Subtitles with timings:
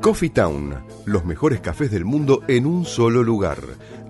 [0.00, 3.58] Coffee Town, los mejores cafés del mundo en un solo lugar.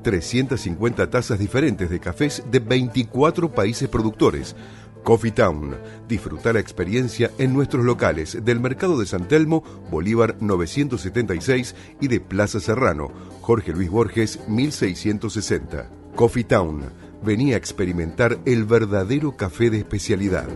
[0.05, 4.54] 350 tazas diferentes de cafés de 24 países productores.
[5.03, 5.77] Coffee Town.
[6.07, 12.21] Disfruta la experiencia en nuestros locales del Mercado de San Telmo, Bolívar 976 y de
[12.21, 13.10] Plaza Serrano,
[13.40, 15.88] Jorge Luis Borges 1660.
[16.14, 16.84] Coffee Town.
[17.24, 20.46] Venía a experimentar el verdadero café de especialidad.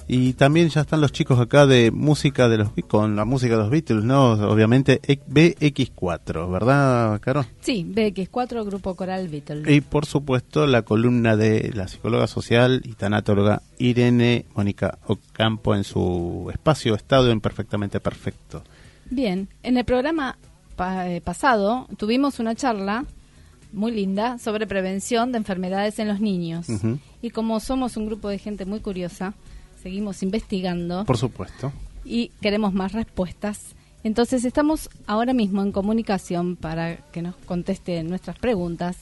[0.07, 3.61] Y también ya están los chicos acá de música de los con la música de
[3.61, 4.31] los Beatles, ¿no?
[4.31, 7.45] Obviamente BX4, ¿verdad, Caro?
[7.61, 9.69] Sí, BX4, Grupo Coral Beatles.
[9.69, 15.85] Y por supuesto la columna de la psicóloga social y tanatóloga Irene Mónica Ocampo en
[15.85, 18.63] su espacio Estado Imperfectamente Perfecto.
[19.09, 20.37] Bien, en el programa
[21.05, 23.05] eh, pasado tuvimos una charla
[23.71, 26.67] muy linda sobre prevención de enfermedades en los niños.
[27.21, 29.33] Y como somos un grupo de gente muy curiosa,
[29.81, 31.05] seguimos investigando.
[31.05, 31.71] Por supuesto.
[32.03, 33.75] Y queremos más respuestas.
[34.03, 38.97] Entonces estamos ahora mismo en comunicación para que nos conteste nuestras preguntas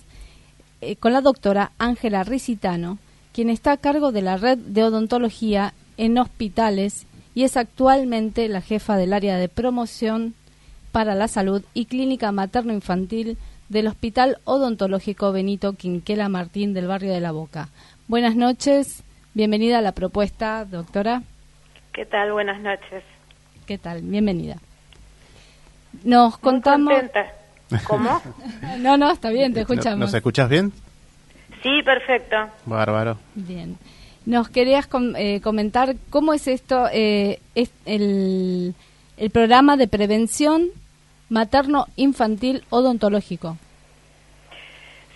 [0.81, 3.00] eh, con la doctora Ángela Ricitano,
[3.34, 8.62] quien está a cargo de la red de odontología en hospitales y es actualmente la
[8.62, 10.34] jefa del área de promoción
[10.91, 13.38] para la salud y clínica materno-infantil
[13.69, 17.69] del Hospital Odontológico Benito Quinquela Martín del barrio de La Boca.
[18.07, 19.03] Buenas noches,
[19.35, 21.22] bienvenida a la propuesta, doctora.
[21.94, 22.34] ¿Qué tal?
[22.34, 23.03] Buenas noches.
[23.68, 24.02] ¿Qué tal?
[24.02, 24.58] Bienvenida.
[26.03, 26.94] Nos contamos...
[27.85, 28.19] ¿Cómo?
[28.79, 30.00] no, no, está bien, te escuchamos.
[30.00, 30.74] ¿Nos escuchas bien?
[31.62, 32.35] Sí, perfecto.
[32.66, 33.18] Bárbaro.
[33.35, 33.78] Bien.
[34.25, 38.74] Nos querías eh, comentar cómo es esto, eh, es el,
[39.18, 40.69] el programa de prevención
[41.29, 43.57] materno infantil odontológico.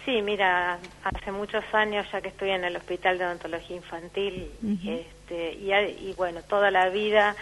[0.05, 4.51] Sí, mira, hace muchos años ya que estoy en el Hospital de Odontología Infantil
[4.85, 7.35] este, y, bueno, toda la vida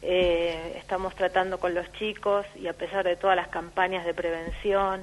[0.00, 5.02] eh, estamos tratando con los chicos y a pesar de todas las campañas de prevención,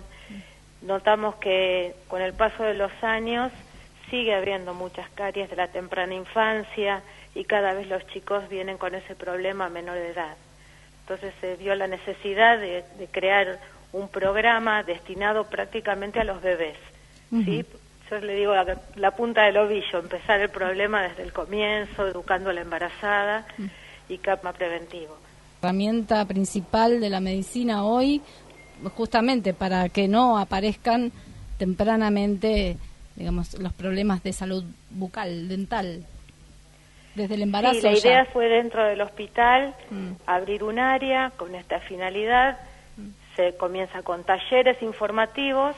[0.82, 3.52] notamos que con el paso de los años
[4.10, 7.04] sigue habiendo muchas caries de la temprana infancia
[7.36, 10.36] y cada vez los chicos vienen con ese problema a menor edad.
[11.10, 13.60] Entonces se vio la necesidad de, crear
[13.94, 16.78] un programa destinado prácticamente a los bebés.
[17.32, 17.66] ¿sí?
[18.12, 18.54] Yo le digo
[18.96, 23.48] la, punta del ovillo, empezar el problema desde el comienzo, educando a la embarazada
[24.08, 25.18] y capa preventivo.
[25.64, 28.22] Herramienta principal de la medicina hoy,
[28.94, 31.12] justamente para que no aparezcan
[31.58, 32.78] tempranamente,
[33.16, 36.06] digamos, los problemas de salud bucal, dental
[37.20, 37.76] desde el embarazo.
[37.76, 40.12] Sí, la idea fue dentro del hospital mm.
[40.26, 42.58] abrir un área con esta finalidad.
[42.98, 43.10] Mm.
[43.36, 45.76] Se comienza con talleres informativos.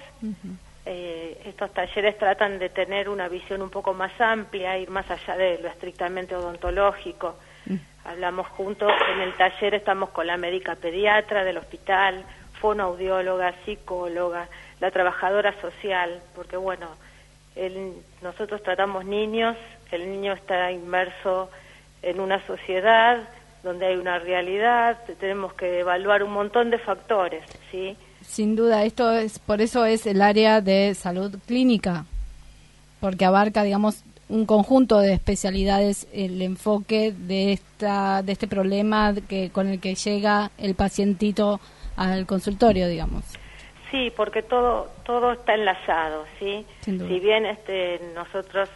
[0.86, 5.36] Eh, estos talleres tratan de tener una visión un poco más amplia, ir más allá
[5.36, 7.36] de lo estrictamente odontológico.
[7.66, 7.76] Mm.
[8.06, 12.24] Hablamos juntos, en el taller estamos con la médica pediatra del hospital,
[12.60, 14.48] fonoaudióloga, psicóloga,
[14.80, 16.88] la trabajadora social, porque bueno,
[18.22, 19.58] nosotros tratamos niños
[19.92, 21.50] el niño está inmerso
[22.02, 23.28] en una sociedad
[23.64, 27.96] donde hay una realidad, tenemos que evaluar un montón de factores, ¿sí?
[28.22, 32.06] Sin duda, esto es por eso es el área de salud clínica,
[33.00, 39.50] porque abarca, digamos, un conjunto de especialidades el enfoque de esta de este problema que
[39.50, 41.60] con el que llega el pacientito
[41.98, 43.26] al consultorio, digamos.
[43.92, 46.66] Sí, porque todo todo está enlazado, ¿sí?
[46.80, 48.70] Si bien este nosotros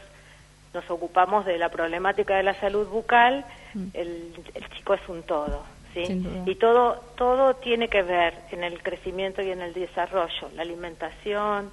[0.76, 3.44] nos ocupamos de la problemática de la salud bucal,
[3.74, 3.88] mm.
[3.94, 4.34] el,
[4.76, 5.64] chico es un todo,
[5.94, 6.04] ¿sí?
[6.46, 11.72] Y todo, todo tiene que ver en el crecimiento y en el desarrollo, la alimentación,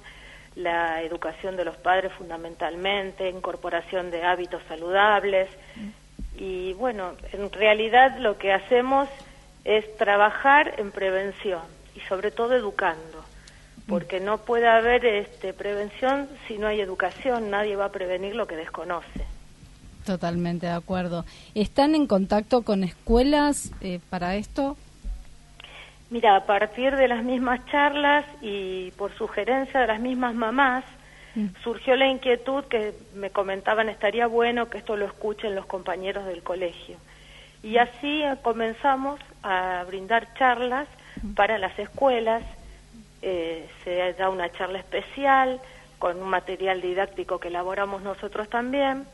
[0.55, 6.03] la educación de los padres fundamentalmente, incorporación de hábitos saludables, mm.
[6.37, 9.07] Y bueno, en realidad lo que hacemos
[9.63, 11.61] es trabajar en prevención
[11.95, 13.12] y sobre todo educando,
[13.87, 18.47] porque no puede haber este, prevención si no hay educación, nadie va a prevenir lo
[18.47, 19.25] que desconoce.
[20.05, 21.25] Totalmente de acuerdo.
[21.55, 24.77] ¿Están en contacto con escuelas eh, para esto?
[26.09, 30.83] Mira, a partir de las mismas charlas y por sugerencia de las mismas mamás,
[31.35, 31.47] mm.
[31.63, 36.43] surgió la inquietud que me comentaban estaría bueno que esto lo escuchen los compañeros del
[36.43, 36.97] colegio.
[37.63, 40.87] Y así comenzamos a brindar charlas
[41.21, 41.33] mm.
[41.33, 42.43] para las escuelas,
[43.23, 45.61] eh, se da una charla especial,
[46.03, 49.05] con un material didáctico que elaboramos nosotros también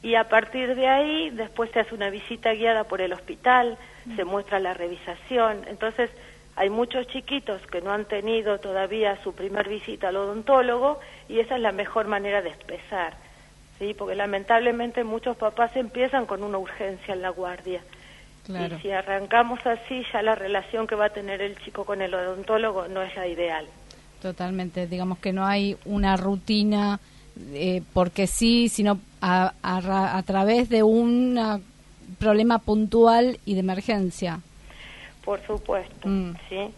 [0.00, 3.76] y a partir de ahí después se hace una visita guiada por el hospital,
[4.14, 6.08] se muestra la revisación, entonces
[6.54, 11.56] hay muchos chiquitos que no han tenido todavía su primer visita al odontólogo y esa
[11.56, 13.14] es la mejor manera de empezar,
[13.80, 13.92] ¿sí?
[13.94, 17.80] porque lamentablemente muchos papás empiezan con una urgencia en la guardia.
[18.48, 22.14] Y si arrancamos así, ya la relación que va a tener el chico con el
[22.14, 23.66] odontólogo no es la ideal.
[24.22, 27.00] Totalmente, digamos que no hay una rutina
[27.52, 31.38] eh, porque sí, sino a, a, través de un
[32.18, 34.40] problema puntual y de emergencia.
[35.26, 36.34] Por supuesto, mm.
[36.48, 36.72] sí.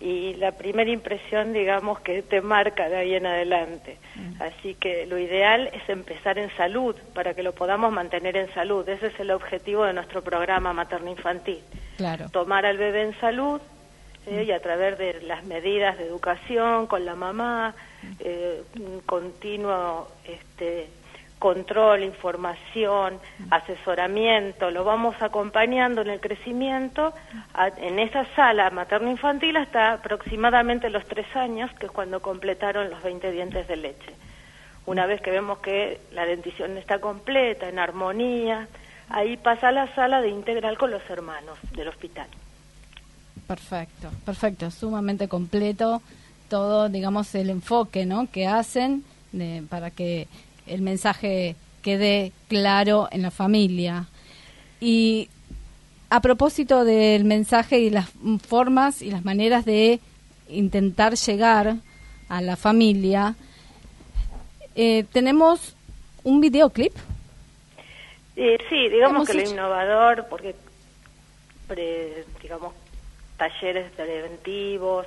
[0.00, 3.98] Y la primera impresión, digamos, que te marca de ahí en adelante.
[4.16, 4.42] Mm.
[4.42, 8.86] Así que lo ideal es empezar en salud, para que lo podamos mantener en salud.
[8.88, 11.60] Ese es el objetivo de nuestro programa materno-infantil.
[11.96, 12.28] Claro.
[12.30, 13.60] Tomar al bebé en salud,
[14.26, 17.76] y a través de las medidas de educación con la mamá,
[18.18, 20.88] eh, un continuo este,
[21.44, 23.18] control, información,
[23.50, 27.12] asesoramiento, lo vamos acompañando en el crecimiento
[27.76, 33.30] en esa sala materno-infantil hasta aproximadamente los tres años, que es cuando completaron los 20
[33.30, 34.14] dientes de leche.
[34.86, 38.66] Una vez que vemos que la dentición está completa, en armonía,
[39.10, 42.28] ahí pasa a la sala de integral con los hermanos del hospital.
[43.46, 46.00] Perfecto, perfecto, sumamente completo
[46.48, 48.30] todo, digamos, el enfoque, ¿no?
[48.30, 49.04] Que hacen
[49.68, 50.26] para que
[50.66, 54.06] el mensaje quede claro en la familia.
[54.80, 55.28] Y
[56.10, 58.10] a propósito del mensaje y las
[58.46, 60.00] formas y las maneras de
[60.48, 61.76] intentar llegar
[62.28, 63.34] a la familia,
[64.74, 65.76] eh, tenemos
[66.22, 66.94] un videoclip.
[68.36, 70.54] Eh, sí, digamos que lo innovador, porque
[72.42, 72.74] digamos
[73.36, 75.06] talleres preventivos,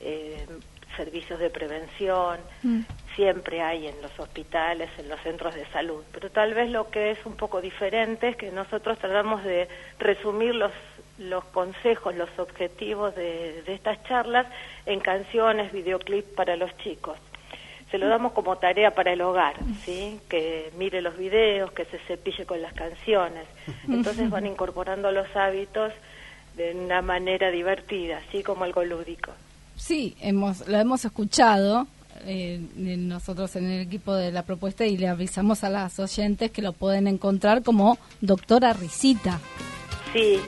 [0.00, 0.46] eh,
[0.96, 2.80] servicios de prevención, mm.
[3.14, 6.02] siempre hay en los hospitales, en los centros de salud.
[6.12, 9.68] Pero tal vez lo que es un poco diferente es que nosotros tratamos de
[9.98, 10.72] resumir los,
[11.18, 14.46] los consejos, los objetivos de, de estas charlas
[14.86, 17.18] en canciones, videoclips para los chicos.
[17.90, 19.54] Se lo damos como tarea para el hogar,
[19.84, 20.20] ¿sí?
[20.28, 23.46] Que mire los videos, que se cepille con las canciones.
[23.88, 25.92] Entonces van incorporando los hábitos
[26.56, 29.32] de una manera divertida, así como algo lúdico.
[29.86, 31.86] Sí, hemos, lo hemos escuchado
[32.24, 36.62] eh, nosotros en el equipo de la propuesta y le avisamos a las oyentes que
[36.62, 39.40] lo pueden encontrar como doctora Risita.
[40.14, 40.40] Sí.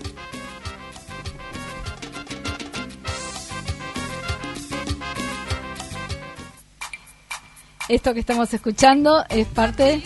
[7.90, 10.02] Esto que estamos escuchando es parte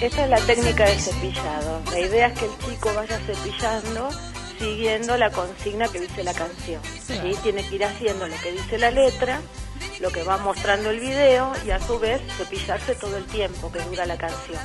[0.00, 1.80] esa es la técnica de cepillado.
[1.90, 4.10] La idea es que el chico vaya cepillando
[4.64, 6.80] siguiendo la consigna que dice la canción.
[7.06, 7.20] ¿sí?
[7.42, 9.40] Tiene que ir haciendo lo que dice la letra,
[10.00, 13.80] lo que va mostrando el video y a su vez cepillarse todo el tiempo que
[13.80, 14.60] dura la canción.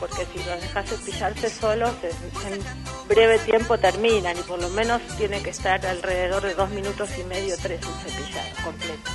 [0.00, 2.60] Porque si lo dejas cepillarse solo, en
[3.08, 7.24] breve tiempo terminan y por lo menos tiene que estar alrededor de dos minutos y
[7.24, 9.10] medio, tres un cepillado completo.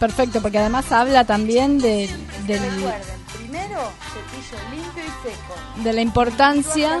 [0.00, 2.08] Perfecto, porque además habla también de,
[2.46, 2.60] del...
[3.36, 5.82] primero cepillo limpio y seco.
[5.82, 7.00] De la importancia...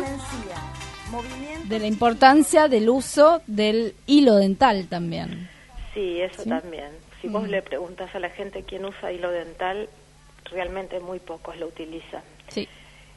[1.64, 5.48] De la importancia del uso del hilo dental también.
[5.94, 6.90] Sí, eso también.
[7.20, 7.50] Si vos mm.
[7.50, 9.88] le preguntas a la gente quién usa hilo dental,
[10.50, 12.22] realmente muy pocos lo utilizan.
[12.48, 12.68] Sí.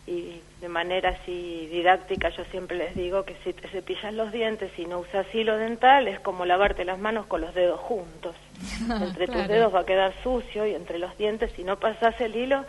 [0.05, 4.71] Y de manera así didáctica yo siempre les digo que si te cepillas los dientes
[4.77, 8.35] y no usas hilo dental es como lavarte las manos con los dedos juntos.
[9.01, 12.35] entre tus dedos va a quedar sucio y entre los dientes si no pasas el
[12.35, 12.63] hilo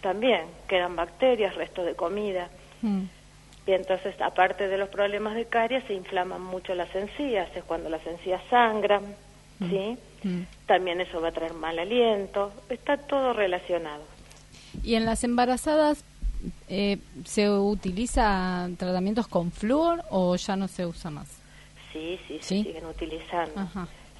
[0.00, 2.48] también quedan bacterias, resto de comida.
[2.82, 3.04] Mm.
[3.66, 7.88] Y entonces, aparte de los problemas de caries, se inflaman mucho las encías, es cuando
[7.88, 9.02] las encías sangran,
[9.58, 9.70] mm.
[9.70, 9.98] ¿sí?
[10.22, 10.42] Mm.
[10.66, 14.02] También eso va a traer mal aliento, está todo relacionado.
[14.82, 16.04] ¿Y en las embarazadas
[16.68, 21.28] eh, se utiliza tratamientos con flúor o ya no se usa más?
[21.92, 23.68] Sí, sí, se siguen utilizando.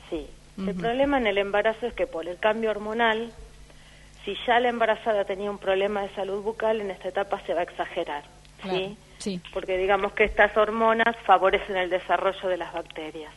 [0.08, 0.26] Sí.
[0.56, 3.32] El problema en el embarazo es que por el cambio hormonal
[4.24, 7.60] si ya la embarazada tenía un problema de salud bucal, en esta etapa se va
[7.60, 8.24] a exagerar.
[8.62, 8.96] ¿sí?
[9.24, 9.40] Sí.
[9.52, 13.32] Porque digamos que estas hormonas favorecen el desarrollo de las bacterias.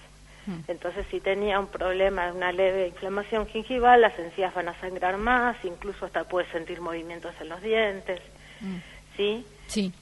[0.45, 0.59] Mm.
[0.67, 5.55] Entonces, si tenía un problema, una leve inflamación gingival, las encías van a sangrar más,
[5.63, 8.21] incluso hasta puede sentir movimientos en los dientes.
[8.59, 8.77] Mm.
[9.15, 9.45] ¿Sí?
[9.67, 9.93] Sí.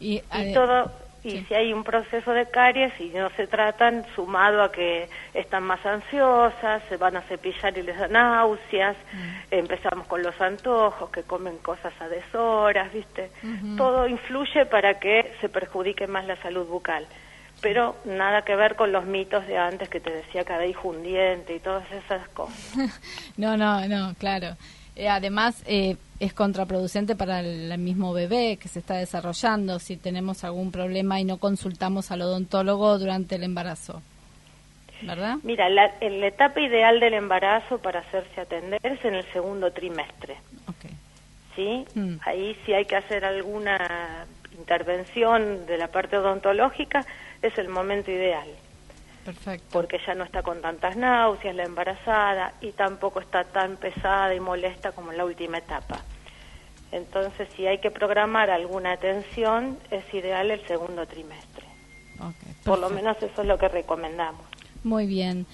[0.00, 0.20] Y,
[0.52, 0.90] todo
[1.24, 5.62] y si hay un proceso de caries y no se tratan, sumado a que están
[5.62, 9.54] más ansiosas, se van a cepillar y les da náuseas, mm.
[9.54, 13.30] empezamos con los antojos, que comen cosas a deshoras, ¿viste?
[13.76, 17.06] Todo influye para que se perjudique más la salud bucal.
[17.60, 21.04] Pero nada que ver con los mitos de antes que te decía que había un
[21.04, 22.76] diente y todas esas cosas.
[23.36, 24.56] no, no, no, claro.
[24.96, 30.44] Eh, además, eh, es contraproducente para el mismo bebé que se está desarrollando si tenemos
[30.44, 34.02] algún problema y no consultamos al odontólogo durante el embarazo.
[35.02, 35.38] ¿Verdad?
[35.42, 40.36] Mira, la, la etapa ideal del embarazo para hacerse atender es en el segundo trimestre.
[40.68, 40.92] Okay.
[41.56, 41.84] ¿Sí?
[41.98, 42.18] Mm.
[42.24, 47.04] Ahí si hay que hacer alguna intervención de la parte odontológica,
[47.40, 48.46] es el momento ideal.
[49.24, 49.66] Perfecto.
[49.70, 54.40] Porque ya no está con tantas náuseas la embarazada y tampoco está tan pesada y
[54.40, 56.00] molesta como en la última etapa.
[56.90, 61.66] Entonces, si hay que programar alguna atención, es ideal el segundo trimestre.
[62.64, 64.42] Por lo menos eso es lo que recomendamos.
[64.84, 65.46] Muy bien.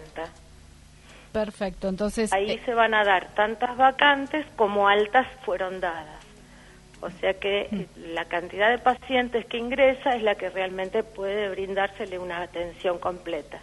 [1.33, 2.33] Perfecto, entonces...
[2.33, 6.25] Ahí eh, se van a dar tantas vacantes como altas fueron dadas.
[7.01, 7.83] O sea que mm.
[8.15, 13.61] la cantidad de pacientes que ingresa es la que realmente puede brindársele una atención completa.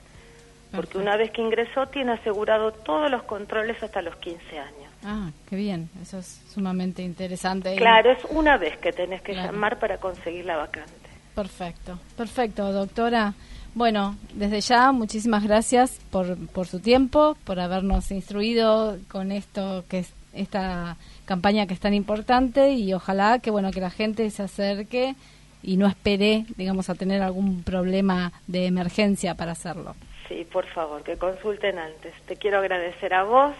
[0.71, 4.89] Porque una vez que ingresó tiene asegurado todos los controles hasta los 15 años.
[5.03, 7.75] Ah, qué bien, eso es sumamente interesante.
[7.75, 10.91] Claro, es una vez que tenés que llamar para conseguir la vacante.
[11.33, 13.33] Perfecto, perfecto, doctora.
[13.73, 19.99] Bueno, desde ya muchísimas gracias por, por su tiempo, por habernos instruido con esto que
[19.99, 24.43] es esta campaña que es tan importante y ojalá que bueno que la gente se
[24.43, 25.15] acerque
[25.61, 29.95] y no espere, digamos, a tener algún problema de emergencia para hacerlo.
[30.29, 32.13] Sí, por favor, que consulten antes.
[32.27, 33.55] Te quiero agradecer a vos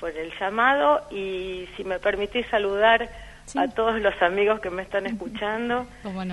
[0.00, 3.10] por el llamado y si me permitís saludar
[3.54, 5.86] a todos los amigos que me están escuchando,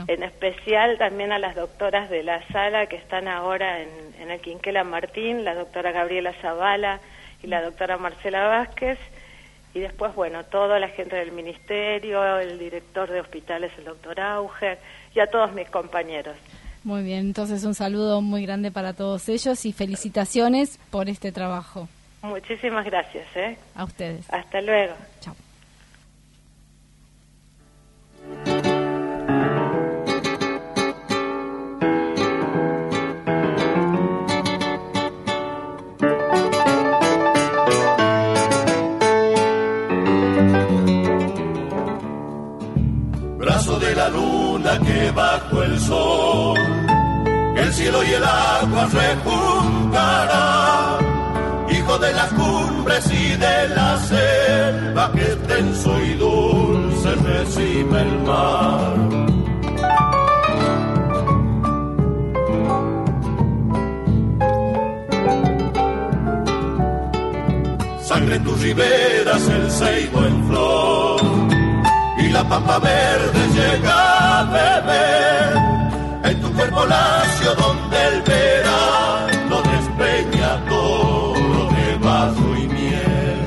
[0.07, 4.39] en especial también a las doctoras de la sala que están ahora en, en el
[4.39, 7.01] Quinquela Martín, la doctora Gabriela Zavala
[7.43, 8.97] y la doctora Marcela Vázquez,
[9.73, 14.77] y después, bueno, toda la gente del ministerio, el director de hospitales, el doctor Auger,
[15.13, 16.37] y a todos mis compañeros.
[16.83, 21.87] Muy bien, entonces un saludo muy grande para todos ellos y felicitaciones por este trabajo.
[22.21, 23.25] Muchísimas gracias.
[23.35, 23.57] ¿eh?
[23.75, 24.25] A ustedes.
[24.31, 24.95] Hasta luego.
[25.19, 25.35] Chao.
[47.83, 50.97] Cielo y el agua rejuntará.
[51.69, 58.95] Hijo de las cumbres y de la selva, que tenso y dulce recibe el mar.
[68.01, 71.23] Sangre en tus riberas, el ceibo en flor
[72.33, 75.73] la pampa verde llega a beber
[76.23, 76.83] en tu cuerpo
[77.51, 83.41] donde el verano despeña todo de vaso y miel.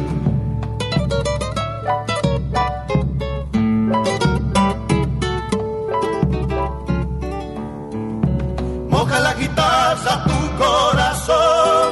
[8.88, 11.90] Moja la guitarra tu corazón,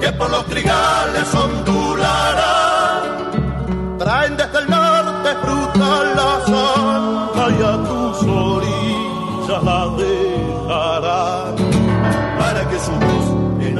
[0.00, 3.02] que por los trigales ondulará.
[3.98, 4.66] Traen desde el
[5.42, 10.23] fruta la santa y a tus orillas la dejarán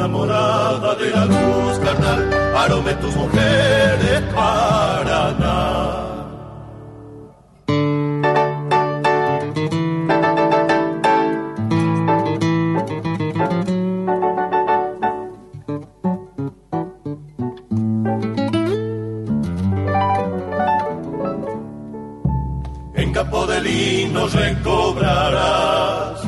[0.04, 6.00] enamorada de la luz carnal arome tus mujeres Paraná.
[22.94, 23.60] En campo de
[24.34, 26.22] recobrarás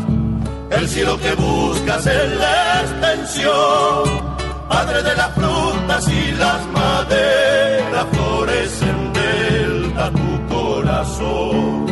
[0.71, 2.66] el cielo que buscas en la
[4.69, 11.87] Padre de las frutas y las maderas, florecen delta tu corazón.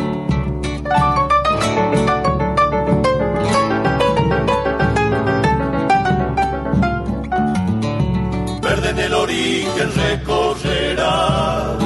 [8.61, 11.77] Verde en el origen recorrerás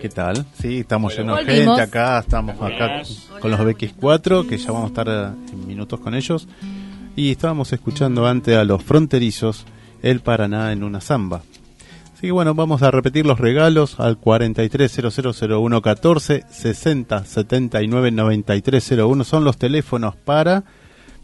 [0.00, 0.46] ¿Qué tal?
[0.60, 3.02] Sí, estamos llenos de gente acá, estamos acá
[3.40, 5.08] con los BX4, que ya vamos a estar
[5.52, 6.48] en minutos con ellos.
[7.16, 9.64] Y estábamos escuchando antes a los fronterizos
[10.02, 11.42] el Paraná en una samba.
[12.14, 19.56] Así que bueno, vamos a repetir los regalos al 43000114 60 79 9301 son los
[19.56, 20.64] teléfonos para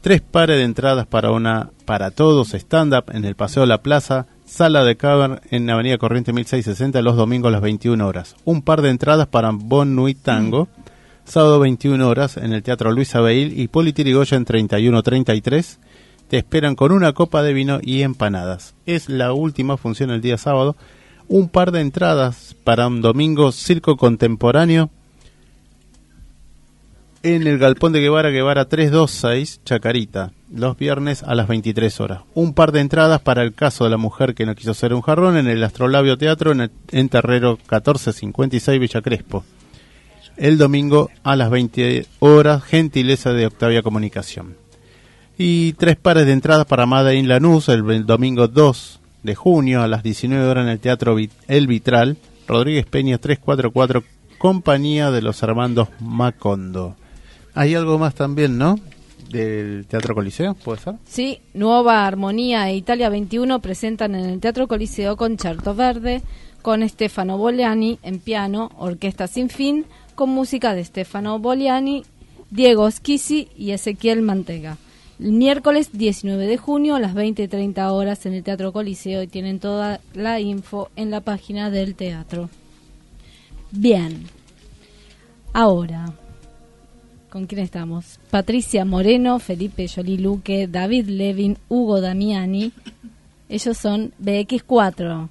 [0.02, 4.28] tres pares de entradas para una para todos stand up en el Paseo La Plaza,
[4.54, 8.36] sala de cover en Avenida Corriente 1660 los domingos a las 21 horas.
[8.44, 10.68] Un par de entradas para Bon Nuit Tango,
[11.24, 15.80] sábado 21 horas en el Teatro Luis Abeil y Politirigoyen 3133.
[16.28, 18.76] Te esperan con una copa de vino y empanadas.
[18.86, 20.76] Es la última función el día sábado.
[21.26, 24.88] Un par de entradas para un domingo circo contemporáneo
[27.24, 32.20] en el Galpón de Guevara, Guevara 326, Chacarita, los viernes a las 23 horas.
[32.34, 35.00] Un par de entradas para el caso de la mujer que no quiso ser un
[35.00, 39.44] jarrón en el Astrolabio Teatro en, el- en Terrero 1456, Villa Crespo.
[40.36, 44.56] El domingo a las 20 horas, gentileza de Octavia Comunicación.
[45.38, 49.88] Y tres pares de entradas para in Lanús el, el domingo 2 de junio a
[49.88, 51.16] las 19 horas en el Teatro
[51.48, 54.04] El Vitral, Rodríguez Peña 344,
[54.38, 56.96] compañía de los hermanos Macondo.
[57.54, 58.78] Hay algo más también, ¿no?
[59.30, 60.94] Del Teatro Coliseo, ¿puede ser?
[61.06, 66.22] Sí, Nueva Armonía e Italia 21 presentan en el Teatro Coliseo Concerto Verde
[66.62, 72.04] con Stefano Boliani en piano, Orquesta Sin Fin, con música de Stefano Boliani,
[72.50, 74.78] Diego Schisi y Ezequiel Mantega.
[75.20, 79.22] El miércoles 19 de junio a las 20 y 30 horas en el Teatro Coliseo
[79.22, 82.50] y tienen toda la info en la página del teatro.
[83.70, 84.24] Bien.
[85.52, 86.14] Ahora,
[87.34, 88.20] ¿Con quién estamos?
[88.30, 92.70] Patricia Moreno, Felipe Jolie Luque, David Levin, Hugo Damiani.
[93.48, 95.28] Ellos son BX4.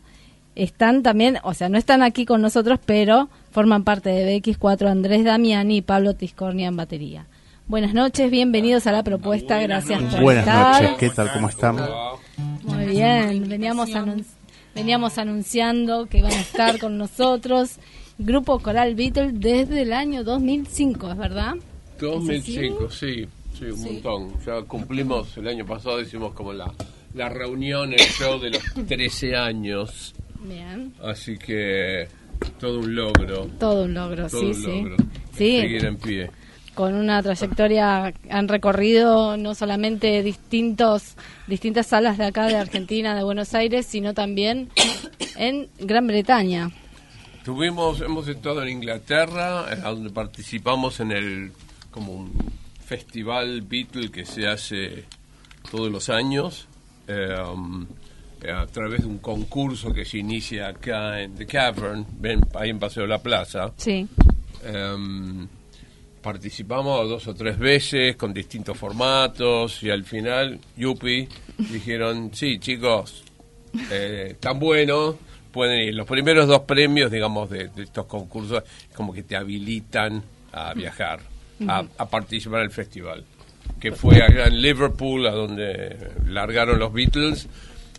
[0.55, 5.23] Están también, o sea, no están aquí con nosotros, pero forman parte de BX4 Andrés
[5.23, 7.25] Damiani y Pablo Tiscornia en batería.
[7.67, 10.83] Buenas noches, bienvenidos a la propuesta, gracias por Buenas estar.
[10.83, 11.31] noches, ¿qué tal?
[11.31, 11.77] ¿Cómo están?
[12.63, 14.25] Muy bien, veníamos, anun-
[14.75, 17.77] veníamos anunciando que iban a estar con nosotros.
[18.17, 21.53] Grupo Coral Beatle desde el año 2005, ¿es verdad?
[22.11, 23.25] 2005, sí,
[23.57, 24.33] sí, un montón.
[24.45, 26.71] Ya cumplimos, el año pasado hicimos como la,
[27.13, 30.13] la reunión, el show de los 13 años.
[30.41, 30.93] Bien.
[31.01, 32.07] Así que
[32.59, 33.45] todo un logro.
[33.59, 34.67] Todo un logro, Todo sí, un sí.
[34.81, 34.95] logro.
[35.35, 36.29] Sí, Seguir en pie.
[36.75, 41.15] con una trayectoria han recorrido no solamente distintos
[41.47, 44.69] distintas salas de acá de Argentina, de Buenos Aires, sino también
[45.37, 46.71] en Gran Bretaña.
[47.45, 51.51] Tuvimos, hemos estado en Inglaterra, donde participamos en el
[51.93, 52.33] como un
[52.83, 55.05] festival Beatle que se hace
[55.71, 56.67] todos los años
[57.07, 57.85] eh, um,
[58.51, 62.79] a través de un concurso que se inicia acá en The Cavern, ven, ahí en
[62.79, 63.71] Paseo de la Plaza.
[63.77, 64.05] Sí.
[64.65, 65.47] Em,
[66.21, 71.27] participamos dos o tres veces con distintos formatos y al final, Yupi,
[71.57, 73.23] dijeron, sí, chicos,
[73.91, 75.17] eh, tan bueno,
[75.51, 75.95] pueden ir.
[75.95, 81.21] Los primeros dos premios, digamos, de, de estos concursos, como que te habilitan a viajar,
[81.67, 83.23] a, a participar en el festival,
[83.79, 85.95] que fue allá en Liverpool, a donde
[86.27, 87.47] largaron los Beatles,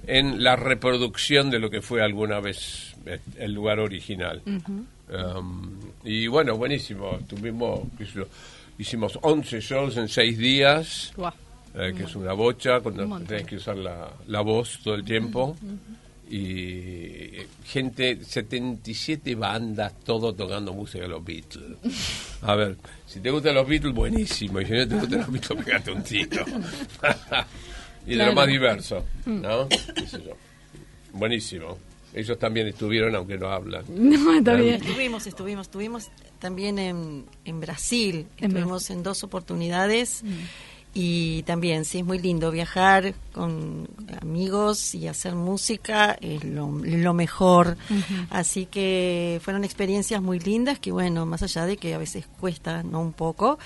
[0.07, 4.43] en la reproducción de lo que fue alguna vez eh, el lugar original.
[4.47, 7.19] Um, y bueno, buenísimo.
[7.29, 7.81] Tuvimos,
[8.15, 8.27] yo,
[8.79, 11.13] hicimos 11 shows en 6 días,
[11.75, 15.05] eh, que es una bocha, cuando Un tenés que usar la, la voz todo el
[15.05, 15.57] tiempo.
[16.31, 21.77] Y eh, gente, 77 bandas, todo tocando música de los Beatles.
[22.43, 24.61] A ver, si te gustan los Beatles, buenísimo.
[24.61, 26.45] Y si no te gustan los Beatles, pegate un tiro.
[28.07, 28.31] y de Claro.
[28.31, 29.69] lo más diverso, ¿no?
[29.69, 30.35] Qué sé yo.
[31.13, 31.79] Buenísimo.
[32.13, 33.85] Ellos también estuvieron, aunque no hablan.
[33.89, 34.75] No, está bien.
[34.83, 40.23] Estuvimos, estuvimos, estuvimos también en, en Brasil, En estuvimos en dos oportunidades
[40.95, 43.89] y también, sí, es muy lindo viajar con
[44.23, 47.77] amigos y hacer música, es lo, lo mejor.
[48.31, 52.83] Así que fueron experiencias muy lindas que, bueno, más allá de que a veces cuesta,
[52.85, 53.01] ¿no?
[53.01, 53.59] Un poco,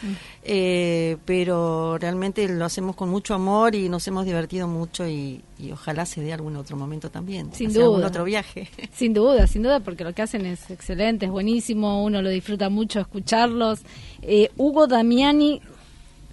[0.43, 5.71] eh, pero realmente lo hacemos con mucho amor y nos hemos divertido mucho y, y
[5.73, 8.09] ojalá se dé algún otro momento también, Sin hacer algún duda.
[8.09, 8.69] otro viaje.
[8.95, 12.71] Sin duda, sin duda, porque lo que hacen es excelente, es buenísimo, uno lo disfruta
[12.71, 13.81] mucho escucharlos.
[14.23, 15.61] Eh, Hugo Damiani,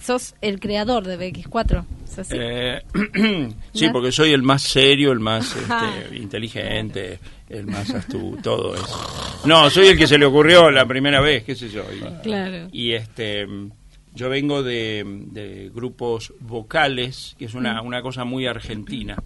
[0.06, 2.36] sos el creador de BX4, ¿es así?
[2.40, 2.82] Eh,
[3.74, 9.42] sí, porque soy el más serio, el más este, inteligente, el más astuto, todo eso.
[9.46, 11.84] No, soy el que se le ocurrió la primera vez, qué sé yo.
[11.94, 12.68] Y, Claro.
[12.72, 13.48] y, este,
[14.14, 19.18] yo vengo de, de grupos vocales, que es una, una cosa muy argentina.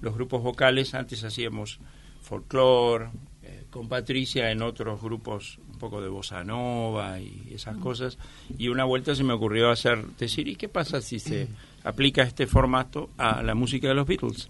[0.00, 1.78] Los grupos vocales, antes hacíamos
[2.22, 3.10] folclore,
[3.42, 8.16] eh, con Patricia en otros grupos poco de bossa nova y esas cosas.
[8.56, 11.48] Y una vuelta se me ocurrió hacer, decir, ¿y qué pasa si se
[11.82, 14.48] aplica este formato a la música de los Beatles?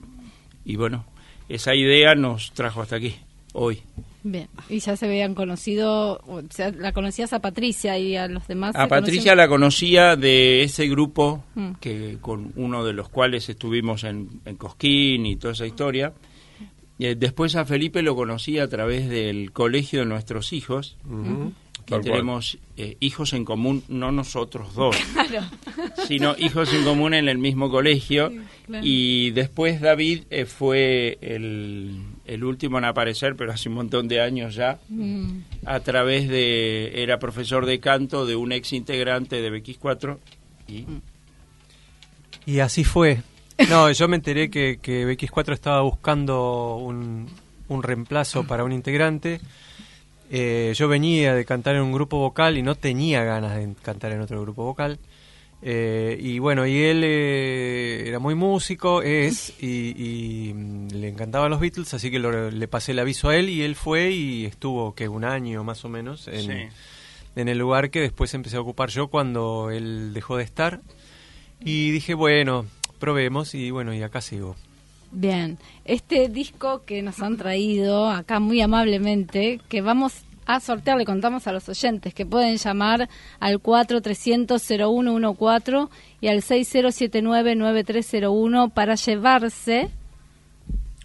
[0.67, 1.07] Y bueno,
[1.49, 3.17] esa idea nos trajo hasta aquí,
[3.55, 3.81] hoy.
[4.25, 8.47] Bien, y ya se habían conocido, o sea, la conocías a Patricia y a los
[8.47, 8.77] demás.
[8.77, 9.37] A Patricia conocían?
[9.39, 11.73] la conocía de ese grupo Mm.
[11.81, 16.13] que con uno de los cuales estuvimos en, en Cosquín y toda esa historia.
[17.05, 20.97] Eh, después a Felipe lo conocí a través del colegio de nuestros hijos,
[21.85, 25.45] que Tal tenemos eh, hijos en común, no nosotros dos, Claro.
[26.07, 28.33] sino hijos en común en el mismo colegio.
[28.67, 28.87] claro.
[28.87, 34.21] Y después David eh, fue el, el último en aparecer, pero hace un montón de
[34.21, 39.51] años ya Mm, a través de era profesor de canto de un ex integrante de
[39.51, 40.19] BX4
[40.69, 40.85] y
[42.47, 43.23] Y así fue.
[43.69, 47.29] No, yo me enteré que, que BX4 estaba buscando un,
[47.69, 49.41] un reemplazo para un integrante.
[50.31, 54.13] Eh, yo venía de cantar en un grupo vocal y no tenía ganas de cantar
[54.13, 54.99] en otro grupo vocal.
[55.65, 59.91] Eh, y bueno, y él eh, era muy músico, es, y,
[60.49, 63.49] y, mm, le encantaban los Beatles, así que lo- le pasé el aviso a él
[63.49, 66.77] y él fue y estuvo, que un año más o menos, en, Sí.
[67.37, 70.81] en el lugar que después empecé a ocupar yo cuando él dejó de estar.
[71.65, 72.67] Y dije, bueno,
[73.03, 74.55] probemos y bueno, y acá sigo.
[75.11, 81.05] Bien, este disco que nos han traído acá muy amablemente, que vamos a sortear, le
[81.05, 83.09] contamos a los oyentes que pueden llamar
[83.41, 85.89] al 4300-0114
[86.21, 89.91] y al 6079-9301 para llevarse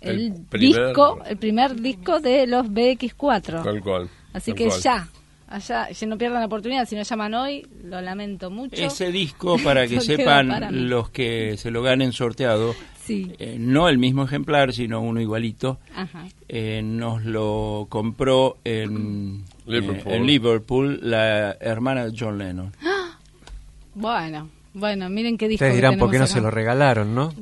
[0.02, 3.64] el, El primer- disco, el primer disco de los BX4.
[3.64, 4.10] Tal cual.
[4.34, 4.82] Así tal que cual.
[4.82, 5.08] ya,
[5.48, 8.76] allá, ya no pierdan la oportunidad, si no llaman hoy, lo lamento mucho.
[8.76, 13.88] ese disco para que sepan para los que se lo ganen sorteado Sí, eh, no
[13.88, 16.26] el mismo ejemplar sino uno igualito ajá.
[16.50, 20.12] eh, nos lo compró en Liverpool.
[20.12, 22.74] eh, en Liverpool la hermana de John Lennon
[23.96, 25.64] Bueno, bueno, miren qué disco.
[25.66, 26.56] Ustedes que dirán por qué no tenemos se lo acá.
[26.56, 27.34] regalaron, ¿no?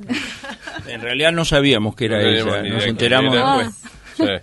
[0.88, 3.58] en realidad no sabíamos que era No ella nos enteramos era.
[3.58, 3.82] después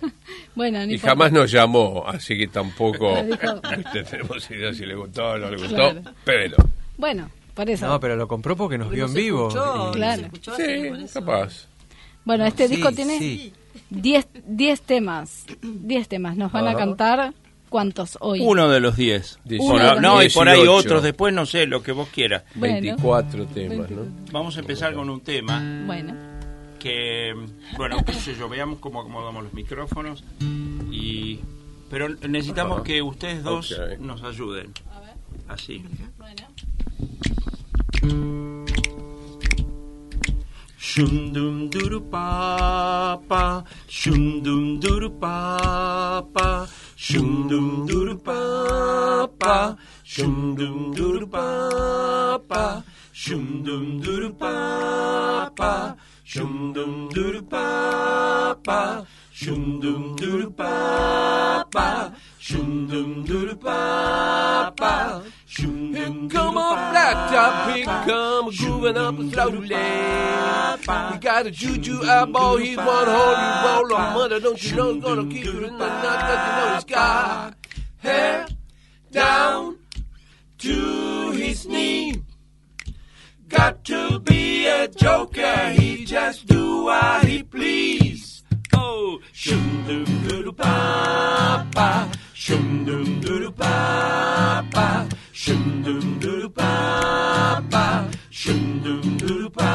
[0.01, 0.07] Sí.
[0.55, 1.09] Bueno, no Y importa.
[1.09, 3.37] jamás nos llamó, así que tampoco No
[4.09, 6.01] tenemos idea si le gustó o no le gustó, Claro.
[6.23, 6.57] pero
[6.97, 7.87] Bueno, por eso.
[7.87, 9.47] No, pero lo compró porque nos vio en vivo.
[9.49, 10.21] escuchó, y- Claro.
[10.23, 11.67] escuchó, sí, capaz.
[12.25, 13.53] Bueno, este Sí, disco tiene sí.
[13.89, 15.45] 10 10 temas.
[15.61, 16.37] 10 temas.
[16.37, 17.33] Nos van a cantar
[17.69, 18.39] ¿cuántos hoy?
[18.41, 19.39] Uno de los 10.
[19.43, 19.73] Dieciocho.
[19.73, 20.77] Bueno, no, y por ahí 18.
[20.77, 22.43] otros, después no sé, lo que vos quieras.
[22.55, 22.75] Bueno.
[22.75, 24.03] 24 temas, ¿no?
[24.31, 26.15] Vamos a empezar con un tema Bueno,
[26.83, 27.33] que,
[27.77, 30.21] bueno, qué sé yo, veamos cómo acomodamos los micrófonos.
[30.91, 31.39] y
[31.89, 33.97] Pero necesitamos que ustedes dos okay.
[33.99, 34.73] nos ayuden.
[34.91, 35.13] A ver.
[35.47, 35.81] Así.
[36.17, 36.43] Bueno.
[40.77, 46.67] Shum dum duru papa, shum dum duru papa,
[46.97, 55.95] shum dum duru papa, shum dum duru papa, shum dum duru papa.
[56.33, 59.05] Shum dum doo doo ba.
[59.31, 62.15] Shum dum doo doo ba.
[62.39, 64.73] Shum dum doo doo ba.
[65.45, 69.67] Shum dum come on black top, here come grooving up slowly.
[71.13, 74.39] He got a juju eyeball, he's one holy roll on mother.
[74.39, 76.21] Don't you know he's gonna keep you in the night?
[76.27, 77.53] Cause you know he's got
[77.97, 78.47] hair
[79.11, 79.77] down
[80.57, 82.12] to his knees.
[83.53, 88.43] Got to be a joker, he just do what he please.
[88.73, 97.63] Oh, shum dum doo pa pa, shum dum doo pa pa, shum dum doo pa
[97.69, 99.71] pa, shum dum doo pa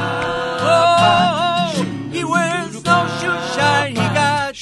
[0.64, 1.76] pa.
[1.76, 4.54] Oh, he wears no shoe shine, he got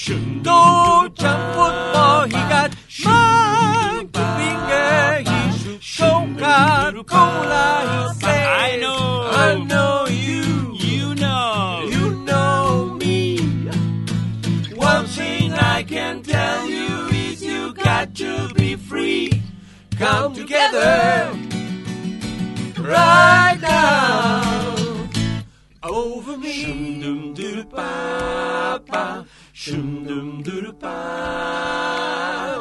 [0.45, 2.71] no jump football, he got
[3.05, 8.96] monkey finger, he Coca-Cola, he say, I know.
[9.37, 10.75] I know you.
[10.75, 11.89] You know.
[11.93, 13.39] You know me.
[14.75, 19.43] One thing I can tell you is you got to be free.
[19.99, 21.33] Come together
[22.79, 24.77] right now
[25.83, 26.53] over me.
[26.53, 29.25] Shum dum doo pa pa.
[29.53, 32.56] Shum dum doo pa.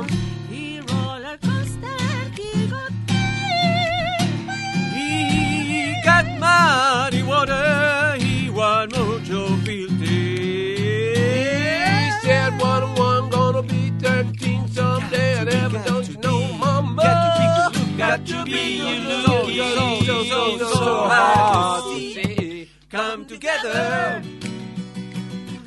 [18.15, 22.69] Got to be, got you look so, so, so, so, so hard to see.
[22.89, 24.23] Come together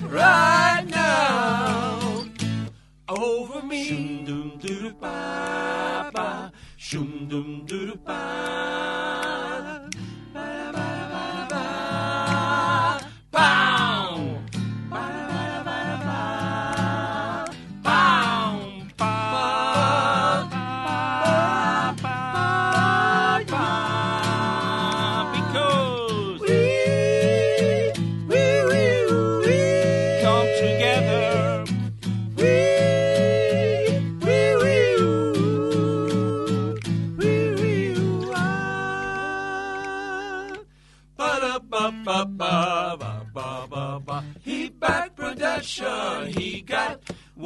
[0.00, 2.24] right now
[3.06, 3.84] over me.
[3.84, 8.16] Shum dum doo pa pa, shum dum doo pa.
[9.82, 9.87] Ba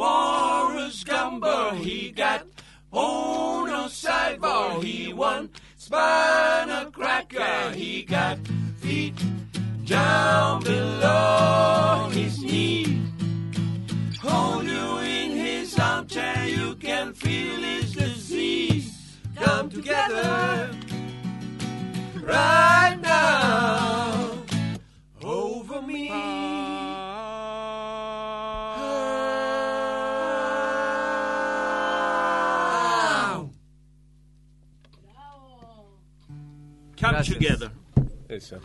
[0.02, 2.42] Warren's Gumber, he got
[2.92, 8.38] Ono Sideball, he won Spinal Cracker, he got
[8.78, 9.14] feet
[9.84, 13.00] down below his knee.
[14.20, 19.18] Hold you in his armchair, you can feel his disease.
[19.36, 20.68] Come together
[22.24, 22.98] right
[37.28, 37.70] Come together.
[38.28, 38.58] Esa.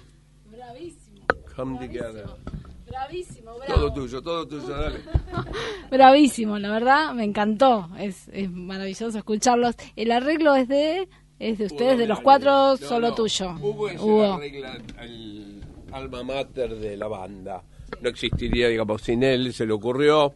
[0.52, 2.26] bravísimo, Come together.
[2.88, 5.00] bravísimo, Todo tuyo, todo tuyo, dale.
[5.92, 7.90] Bravísimo, la verdad, me encantó.
[8.00, 9.76] Es, es maravilloso escucharlos.
[9.96, 11.08] El arreglo es de
[11.40, 13.16] es de ustedes, de los cuatro, No, solo no.
[13.16, 13.52] tuyo.
[13.62, 14.24] Hugo es el Hugo.
[14.40, 17.62] arregla- el alma mater de la banda.
[18.02, 20.34] No existiría, digamos, sin él, se le ocurrió,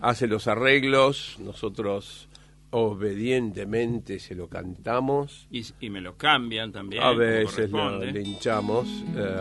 [0.00, 2.28] hace los arreglos, nosotros
[2.76, 5.46] obedientemente se lo cantamos.
[5.48, 7.04] Y, y me lo cambian también.
[7.04, 9.36] A veces lo, hinchamos, eh,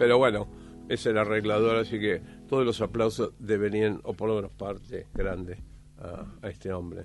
[0.00, 0.48] pero bueno,
[0.88, 5.58] es el arreglador, así que todos los aplausos deberían, o por lo menos parte grande,
[6.00, 7.04] a, a este hombre.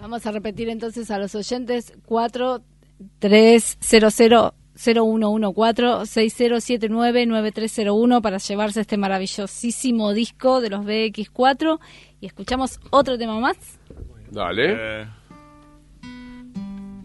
[0.00, 2.60] Vamos a repetir entonces a los oyentes 4
[3.20, 4.14] 300
[4.74, 11.78] 0114 6079 9301 para llevarse este maravillosísimo disco de los BX4
[12.20, 13.77] y escuchamos otro tema más.
[14.30, 15.00] Dale.
[15.02, 15.06] Eh,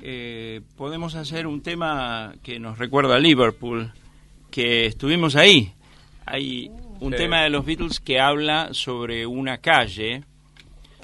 [0.02, 3.92] eh, podemos hacer un tema que nos recuerda a Liverpool,
[4.52, 5.74] que estuvimos ahí.
[6.26, 7.18] Hay un Sí.
[7.18, 10.24] tema de los Beatles que habla sobre una calle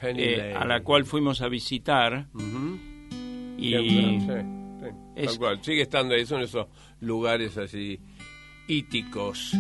[0.02, 2.80] eh, a la cual fuimos a visitar Ujú.
[3.58, 4.28] y Sí, sí,
[5.18, 5.60] es- tal cual.
[5.62, 6.68] Sigue estando ahí, son esos
[7.02, 8.00] lugares así
[8.68, 9.54] íticos.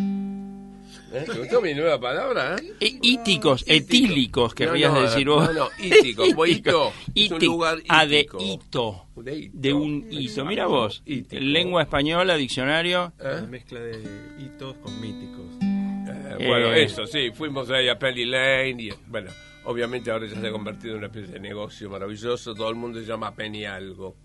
[1.12, 1.26] ¿Eh?
[1.26, 2.56] ¿Te gustó mi nueva palabra?
[2.62, 2.74] ¿eh?
[2.80, 5.54] e- íticos, etílicos, querrías No, no, decir no, vos.
[5.56, 6.94] no, íticos, como hito.
[7.16, 8.38] Es un lugar ah, de ítico.
[8.42, 9.06] hito.
[9.16, 9.52] De hito.
[9.58, 10.46] De un hito.
[10.46, 11.42] Mira vos, Ítico.
[11.44, 13.12] lengua española, diccionario.
[13.20, 13.42] ¿Eh?
[13.50, 14.02] mezcla de
[14.40, 15.46] hitos con míticos.
[15.62, 16.84] Eh, bueno, Eh.
[16.84, 19.32] eso, sí, fuimos ahí a Penny Lane y, bueno,
[19.66, 23.00] obviamente ahora ya se ha convertido en una especie de negocio maravilloso, todo el mundo
[23.00, 24.16] se llama Penny algo,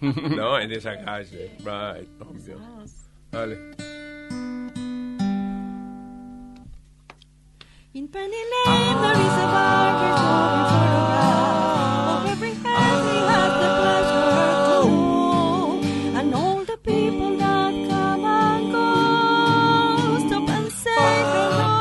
[0.00, 0.58] ¿no?
[0.60, 2.60] En esa calle, right, obvio.
[3.32, 3.56] Vale.
[7.98, 13.70] In Penny Lane there is a barber showing photographs of every hand he has the
[13.80, 14.86] pleasure to know.
[16.20, 18.86] And all the people that come and go
[20.28, 21.74] stop and say hello.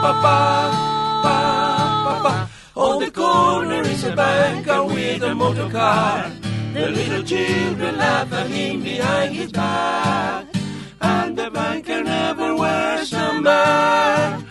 [2.86, 6.32] On the corner is a banker with a motor car.
[6.74, 10.48] The little children laugh at him behind his back.
[11.00, 14.47] And the banker never wears a mask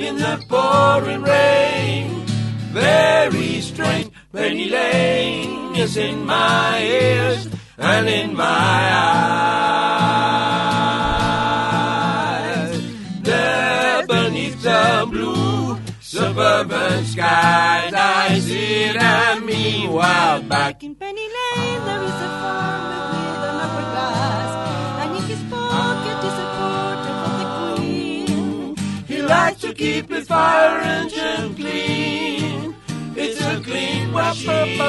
[0.00, 2.24] in the pouring rain.
[2.72, 4.10] Very strange.
[4.32, 8.44] Penny Lane is in my ears and in my
[12.32, 12.80] eyes.
[13.22, 22.02] There beneath the blue suburban skies, I sit and meanwhile back In Penny Lane there
[22.02, 23.09] is a farmer
[29.70, 32.74] to keep his fire engine clean.
[33.14, 34.80] It's a clean machine.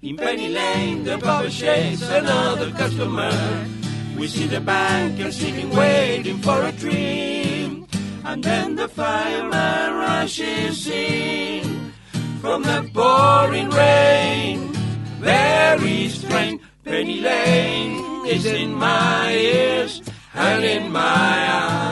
[0.00, 3.77] In Penny Lane, the barber shakes another customer.
[4.18, 7.86] We see the banker sitting waiting for a dream.
[8.24, 11.92] And then the fireman rushes in
[12.40, 14.72] from the pouring rain.
[15.20, 20.02] Very strange, Penny Lane is in my ears
[20.34, 21.86] and in my eyes.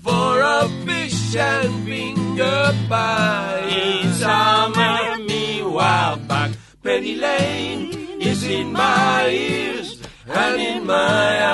[0.00, 5.01] For a fish and finger pie in summer.
[6.82, 11.46] Penny Lane is in my ears and in my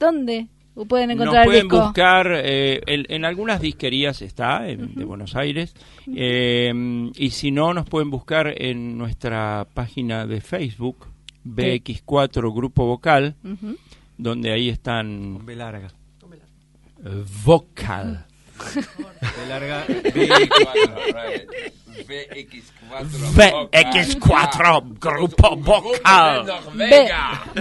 [0.00, 0.48] ¿dónde
[0.84, 1.84] pueden encontrar Nos el pueden disco?
[1.86, 5.74] buscar, eh, en, en algunas disquerías está, en- de Buenos Aires,
[6.14, 6.70] eh,
[7.16, 11.06] y si no, nos pueden buscar en nuestra página de Facebook,
[11.44, 13.36] BX4 Grupo Vocal,
[14.18, 15.88] donde ahí están Con B larga.
[17.44, 18.26] Vocal.
[19.38, 19.84] B larga.
[23.72, 26.44] BX4 Grupo Vocal.
[26.74, 27.08] B,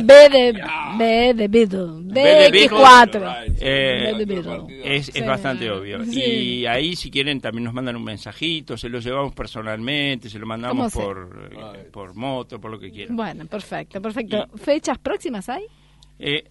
[0.03, 0.53] B de
[0.97, 2.03] B de Beatle.
[2.03, 3.45] de Beatles, BX4.
[3.59, 4.81] Eh, B de Beatle.
[4.95, 5.21] Es, es Sí.
[5.21, 6.03] bastante obvio.
[6.05, 6.21] Sí.
[6.21, 10.45] Y ahí, si quieren, también nos mandan un mensajito, se lo llevamos personalmente, se lo
[10.45, 13.15] mandamos ¿Cómo por, eh, por moto, por lo que quieran.
[13.15, 14.47] Bueno, perfecto, perfecto.
[14.57, 15.65] ¿Fechas próximas hay?
[16.19, 16.43] Eh,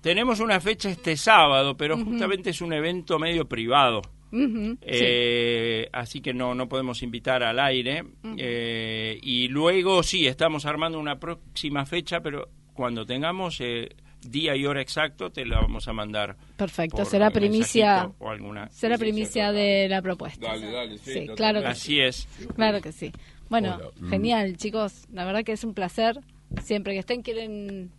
[0.00, 4.02] tenemos una fecha este sábado, pero justamente es un evento medio privado.
[4.32, 8.04] Eh, Así que no, no podemos invitar al aire.
[8.36, 13.90] Eh, y luego sí, estamos armando una próxima fecha, pero cuando tengamos eh,
[14.26, 16.36] día y hora exacto, te la vamos a mandar.
[16.56, 18.10] Perfecto, será primicia.
[18.18, 18.68] O alguna.
[18.70, 20.48] Será primicia de la propuesta.
[20.48, 22.00] Dale, dale, sí, claro que sí.
[22.00, 22.28] Así es.
[22.54, 23.12] Claro que sí.
[23.50, 24.08] Bueno, Hola.
[24.08, 25.06] genial, chicos.
[25.12, 26.18] La verdad que es un placer.
[26.62, 27.90] Siempre que estén, quieren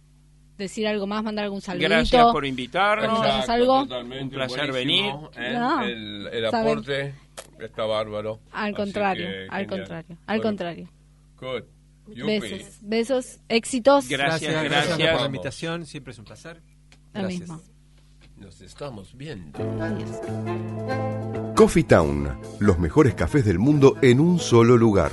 [0.64, 1.90] decir algo más, mandar algún saludito.
[1.90, 3.20] Gracias por invitarnos.
[3.26, 3.52] Exacto.
[3.52, 3.84] algo?
[3.84, 5.14] totalmente, Un placer venir.
[5.38, 5.54] ¿eh?
[5.54, 6.68] No, el, el saben.
[6.72, 7.16] aporte
[7.60, 8.40] está bárbaro.
[8.52, 9.68] Al contrario, que, al genial.
[9.68, 10.90] contrario, al Bueno, contrario.
[11.40, 11.64] Good.
[12.16, 12.40] Yupi.
[12.40, 14.10] Besos, besos, éxitos.
[14.10, 14.64] Gracias, Gracias,
[14.98, 15.12] gracias.
[15.12, 16.62] por la invitación, siempre es un placer.
[17.14, 17.40] Lo Gracias.
[17.42, 17.62] mismo.
[18.38, 19.58] Nos estamos viendo.
[19.82, 20.10] Adiós.
[21.56, 25.12] Coffee Town, los mejores cafés del mundo en un solo lugar.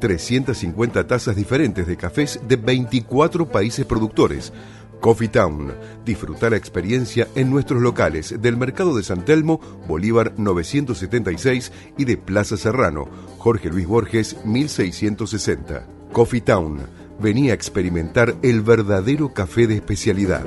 [0.00, 4.52] 350 tazas diferentes de cafés de 24 países productores.
[5.00, 5.72] Coffee Town,
[6.04, 12.16] disfruta la experiencia en nuestros locales del Mercado de San Telmo, Bolívar 976 y de
[12.16, 15.86] Plaza Serrano, Jorge Luis Borges 1660.
[16.12, 16.80] Coffee Town,
[17.20, 20.44] venía a experimentar el verdadero café de especialidad.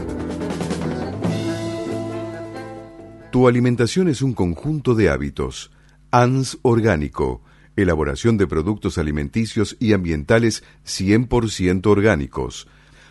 [3.31, 5.71] Tu alimentación es un conjunto de hábitos.
[6.11, 7.43] ANS Orgánico.
[7.75, 12.67] Elaboración de productos alimenticios y ambientales 100% orgánicos.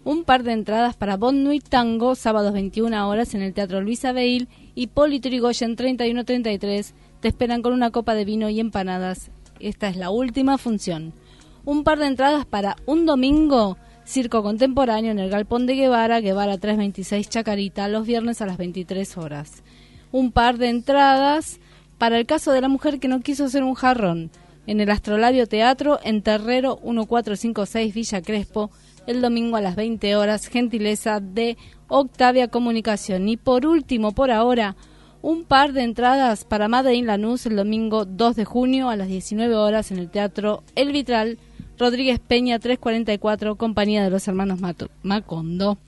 [0.04, 4.04] Un par de entradas para Bon Nuit Tango, sábados 21 horas en el Teatro Luis
[4.06, 6.94] Abeil y Poli Trigoyen 3133.
[7.20, 9.30] Te esperan con una copa de vino y empanadas.
[9.58, 11.12] Esta es la última función.
[11.66, 13.76] Un par de entradas para un domingo
[14.10, 19.16] Circo Contemporáneo en el Galpón de Guevara, Guevara 326 Chacarita, los viernes a las 23
[19.16, 19.62] horas.
[20.10, 21.60] Un par de entradas
[21.96, 24.32] para el caso de la mujer que no quiso ser un jarrón,
[24.66, 28.72] en el Astrolabio Teatro, en Terrero 1456 Villa Crespo,
[29.06, 31.56] el domingo a las 20 horas, gentileza de
[31.86, 33.28] Octavia Comunicación.
[33.28, 34.74] Y por último, por ahora,
[35.22, 39.06] un par de entradas para Made in Lanús el domingo 2 de junio a las
[39.06, 41.38] 19 horas en el Teatro El Vitral,
[41.80, 44.60] Rodríguez Peña 344, compañía de los hermanos
[45.02, 45.78] Macondo.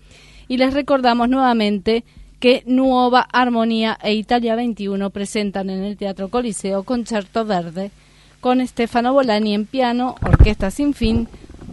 [0.48, 2.02] Y les recordamos nuevamente
[2.40, 7.90] que Nuova Armonía e Italia 21 presentan en el Teatro Coliseo Concerto Verde
[8.40, 11.28] con Stefano Bolani en piano, Orquesta Sin Fin,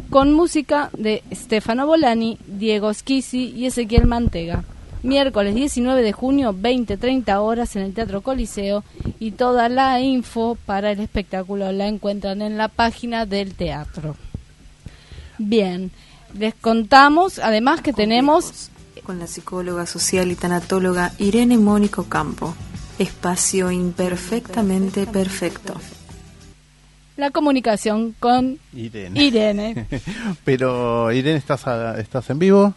[0.10, 4.66] con música de Stefano Bolani, Diego Schisi y Ezequiel Mantega.
[5.02, 8.84] Miércoles 19 de junio, 20-30 horas en el Teatro Coliseo
[9.20, 14.18] y toda la info para el espectáculo la encuentran en la página del teatro.
[15.38, 15.92] Bien,
[16.38, 18.70] les contamos además que tenemos
[19.06, 22.54] con la psicóloga social y tanatóloga Irene Mónico Campo.
[23.00, 25.74] Espacio imperfectamente perfecto.
[27.16, 29.24] la comunicación con Irene.
[29.24, 29.86] Irene.
[30.44, 32.74] Pero Irene, ¿estás, a- ¿estás en vivo?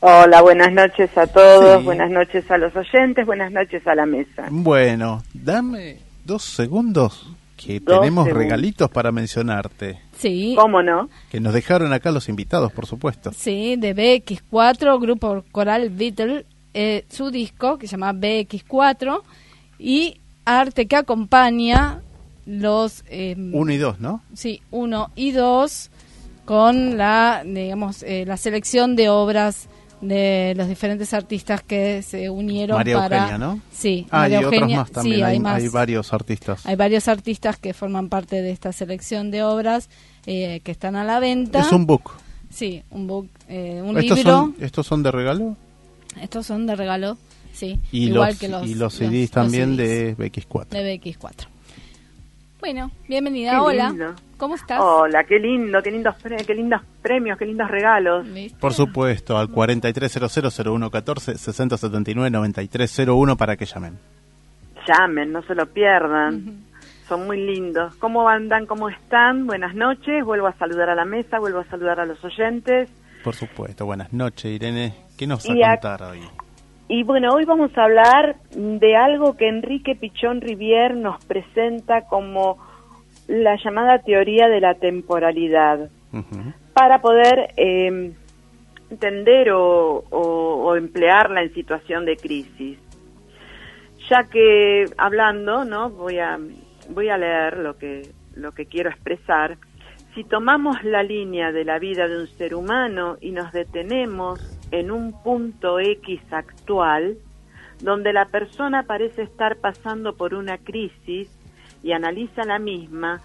[0.00, 1.84] Hola, buenas noches a todos, Sí.
[1.84, 4.46] buenas noches a los oyentes, buenas noches a la mesa.
[4.50, 8.44] Bueno, dame dos segundos que Dos tenemos segundos.
[8.44, 10.00] regalitos para mencionarte.
[10.16, 10.54] Sí.
[10.58, 11.08] ¿Cómo no?
[11.30, 13.32] Que nos dejaron acá los invitados, por supuesto.
[13.32, 19.22] Sí, de BX4, grupo coral Beatle, eh, su disco que se llama BX4
[19.78, 22.00] y arte que acompaña
[22.46, 24.22] los eh, Uno y dos, ¿no?
[24.34, 25.90] sí, uno y dos
[26.48, 29.68] con la digamos eh, la selección de obras
[30.00, 33.60] de los diferentes artistas que se unieron María para Eugenia, ¿no?
[33.70, 35.16] Sí, Ah, María y otros Eugenia, más también.
[35.16, 35.54] sí, hay, hay más.
[35.62, 36.64] hay varios artistas.
[36.64, 39.90] Hay varios artistas que forman parte de esta selección de obras
[40.24, 41.60] eh, que están a la venta.
[41.60, 42.12] Es un book.
[42.48, 44.32] Sí, un book, eh, un ¿Estos libro.
[44.32, 45.54] son, ¿Estos son de regalo?
[46.22, 47.18] Estos son de regalo,
[47.52, 47.78] sí.
[47.92, 50.68] Y igual los, que los, y los CDs los también CDs de BX4.
[50.70, 51.46] de BX4.
[52.60, 53.52] Bueno, bienvenida.
[53.52, 53.88] Qué Hola.
[53.90, 54.14] lindo.
[54.36, 54.80] ¿Cómo estás?
[54.80, 58.26] Hola, qué lindo, qué lindos, pre- qué lindos premios, qué lindos regalos.
[58.32, 58.58] ¿Viste?
[58.58, 63.98] Por supuesto, al 43000114 6079-9301 para que llamen.
[64.86, 66.64] Llamen, no se lo pierdan.
[67.08, 67.94] Son muy lindos.
[67.96, 68.66] ¿Cómo andan?
[68.66, 69.46] ¿Cómo están?
[69.46, 70.24] Buenas noches.
[70.24, 72.88] Vuelvo a saludar a la mesa, vuelvo a saludar a los oyentes.
[73.24, 73.86] Por supuesto.
[73.86, 74.94] Buenas noches, Irene.
[75.16, 76.20] ¿Qué nos va a contar hoy?
[76.88, 82.56] Y bueno, hoy vamos a hablar de algo que Enrique Pichón Rivier nos presenta como
[83.26, 85.90] la llamada teoría de la temporalidad.
[86.72, 88.12] Para poder eh,
[88.90, 92.78] entender o, o- o emplearla en situación de crisis.
[94.08, 95.90] ya que hablando, ¿no?
[95.90, 96.38] Voy a
[96.90, 99.58] voy a leer lo que lo que quiero expresar.
[100.14, 104.90] Si tomamos la línea de la vida de un ser humano y nos detenemos en
[104.90, 107.16] un punto X actual,
[107.80, 111.30] donde la persona parece estar pasando por una crisis
[111.82, 113.20] y analiza la misma,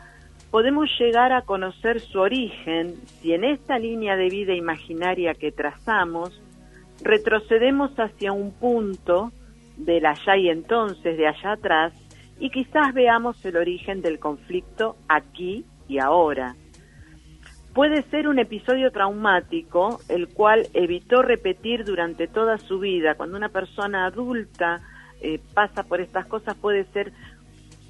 [0.52, 6.40] podemos llegar a conocer su origen si en esta línea de vida imaginaria que trazamos
[7.02, 9.32] retrocedemos hacia un punto
[9.78, 11.94] del allá y entonces, de allá atrás,
[12.40, 16.56] y quizás veamos el origen del conflicto aquí y ahora.
[17.74, 23.16] Puede ser un episodio traumático, el cual evitó repetir durante toda su vida.
[23.16, 24.82] Cuando una persona adulta
[25.22, 27.12] eh, pasa por estas cosas, puede ser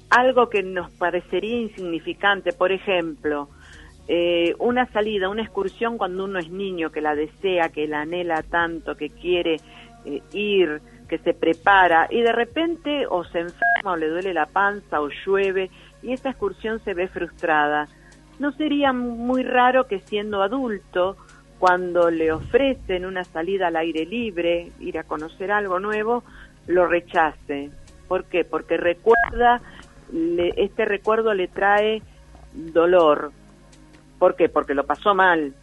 [0.08, 2.52] algo que nos parecería insignificante.
[2.52, 3.50] Por ejemplo,
[4.08, 8.42] eh, una salida, una excursión cuando uno es niño, que la desea, que la anhela
[8.42, 9.56] tanto, que quiere
[10.06, 14.46] eh, ir, que se prepara y de repente o se enferma o le duele la
[14.46, 15.70] panza o llueve
[16.02, 17.86] y esa excursión se ve frustrada.
[18.38, 21.16] ¿No sería muy raro que siendo adulto,
[21.58, 26.24] cuando le ofrecen una salida al aire libre, ir a conocer algo nuevo,
[26.66, 27.70] lo rechace?
[28.08, 28.44] ¿Por qué?
[28.44, 29.60] Porque recuerda,
[30.56, 32.02] este recuerdo le trae
[32.52, 33.32] dolor.
[34.18, 34.48] ¿Por qué?
[34.48, 35.54] Porque lo pasó mal.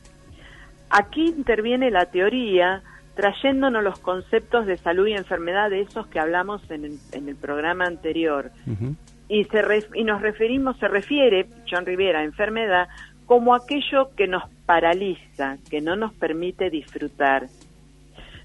[0.90, 2.82] Aquí interviene la teoría
[3.16, 8.52] trayéndonos los conceptos de salud y enfermedad de esos que hablamos en el, programa anterior.
[9.32, 9.62] Y, se
[9.96, 12.90] y nos referimos, se refiere, John Rivera, a enfermedad
[13.26, 17.48] como aquello que nos paraliza, que no nos permite disfrutar.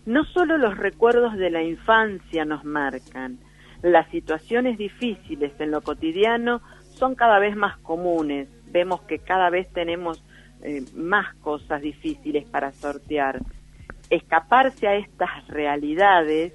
[0.04, 3.38] No solo los recuerdos de la infancia nos marcan,
[3.82, 6.60] las situaciones difíciles en lo cotidiano
[6.94, 8.48] son cada vez más comunes.
[8.70, 10.24] Vemos que cada vez tenemos
[10.62, 13.40] eh, más cosas difíciles para sortear
[14.08, 16.52] escaparse a estas realidades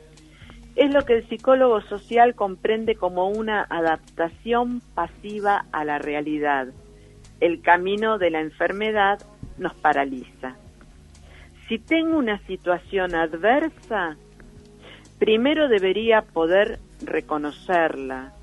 [0.76, 6.67] es lo que el psicólogo social comprende como una adaptación pasiva a la realidad.
[7.39, 9.19] El camino de la enfermedad
[9.57, 10.55] nos paraliza.
[11.67, 14.15] Si tengo una situación adversa,
[15.19, 18.34] primero debería poder reconocerla,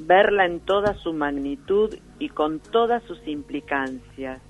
[0.00, 4.40] verla en toda su magnitud y con todas sus implicancias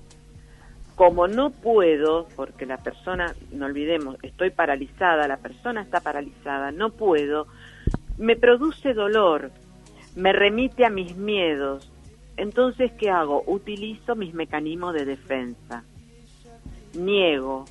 [1.03, 6.91] como no puedo, porque la persona, no olvidemos, estoy paralizada, la persona está paralizada, no
[6.91, 7.45] puedo,
[8.17, 9.51] me produce dolor,
[10.15, 11.91] me remite a mis miedos.
[12.37, 13.43] Entonces, ¿qué hago?
[13.47, 15.83] Utilizo mis mecanismos de defensa.
[16.97, 17.65] Niego,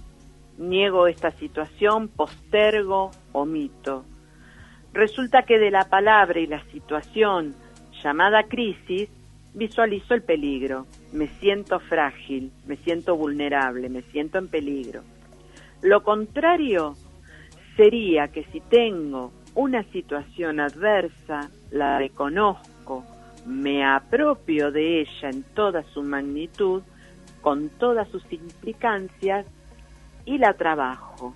[0.58, 4.04] niego esta situación, postergo, omito.
[4.92, 7.54] Resulta que de la palabra y la situación
[8.04, 9.08] llamada crisis
[9.54, 15.02] visualizo el peligro, me siento frágil, me siento vulnerable, me siento en peligro.
[15.82, 16.94] Lo contrario
[17.76, 23.04] sería que si tengo una situación adversa, la reconozco,
[23.46, 26.82] me apropio de ella en toda su magnitud,
[27.40, 29.46] con todas sus implicancias,
[30.24, 31.34] y la trabajo.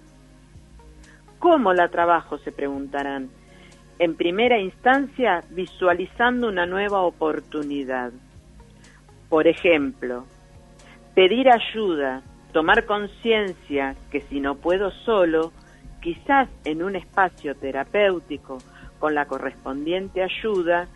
[1.39, 2.39] ¿Cómo la trabajo?
[2.39, 3.31] se preguntarán
[3.99, 8.13] en primera instancia visualizando una nueva oportunidad.
[9.29, 10.25] Por ejemplo,
[11.15, 12.23] pedir ayuda,
[12.53, 15.53] tomar conciencia que si no puedo solo,
[16.01, 18.59] quizás en un espacio terapéutico
[18.99, 20.87] con la correspondiente ayuda,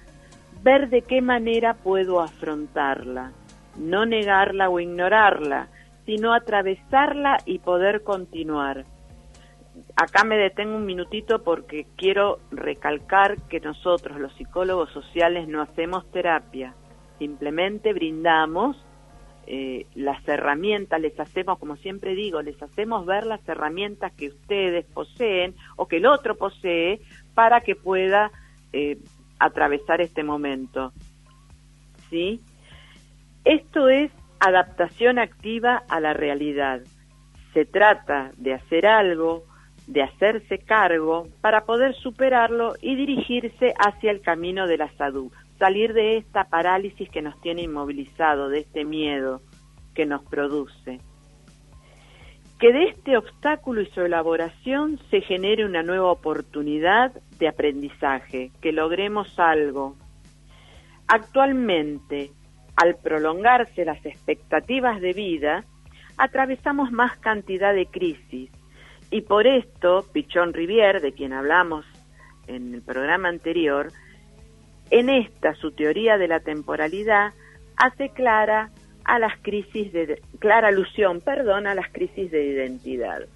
[0.63, 3.33] ver de qué manera puedo afrontarla,
[3.77, 5.69] no negarla o ignorarla,
[6.07, 8.85] sino atravesarla y poder continuar.
[9.97, 16.11] Acá me detengo un minutito porque quiero recalcar que nosotros, los psicólogos sociales, no hacemos
[16.11, 16.75] terapia,
[17.21, 18.77] simplemente brindamos
[19.47, 24.87] eh, las herramientas, les hacemos, como siempre digo, les hacemos ver las herramientas que ustedes
[24.87, 27.01] poseen o que el otro posee
[27.35, 28.33] para que pueda
[28.73, 28.99] eh,
[29.39, 30.93] atravesar este momento.
[32.09, 32.41] ¿Sí?
[33.45, 34.11] Esto es
[34.41, 36.81] adaptación activa a la realidad.
[37.53, 39.45] Se trata de hacer algo
[39.91, 45.93] de hacerse cargo para poder superarlo y dirigirse hacia el camino de la salud, salir
[45.93, 49.43] de esta parálisis que nos tiene inmovilizado, de este miedo
[49.95, 51.01] que nos produce.
[52.59, 58.73] Que de este obstáculo y su elaboración se genere una nueva oportunidad de aprendizaje, que
[58.73, 59.97] logremos algo.
[61.07, 62.33] Actualmente,
[62.77, 65.65] al prolongarse las expectativas de vida,
[66.17, 68.51] atravesamos más cantidad de crisis,
[69.11, 71.85] y por esto, Pichón Rivier, de quien hablamos
[72.47, 73.93] en el programa anterior,
[74.91, 77.33] en esta su teoría de la temporalidad
[77.77, 78.71] hace clara
[79.05, 83.27] a las crisis de clara alusión, perdón, a las crisis de identidad.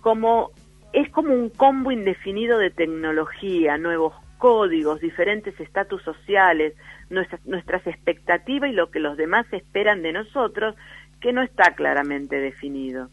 [0.00, 0.50] Como
[0.92, 6.74] es como un combo indefinido de tecnología, nuevos códigos, diferentes estatus sociales,
[7.10, 10.76] nuestras, nuestras expectativas y lo que los demás esperan de nosotros,
[11.20, 13.08] que no está claramente definido.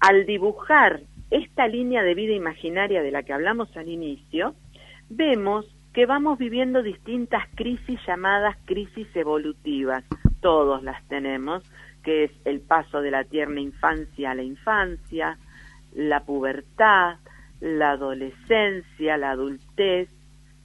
[0.00, 1.00] Al dibujar
[1.30, 4.54] esta línea de vida imaginaria de la que hablamos al inicio,
[5.10, 10.04] vemos que vamos viviendo distintas crisis llamadas crisis evolutivas.
[10.40, 11.62] Todos las tenemos,
[12.02, 15.36] que es el paso de la tierna infancia a la infancia,
[15.94, 17.16] la pubertad,
[17.60, 20.08] la adolescencia, la adultez,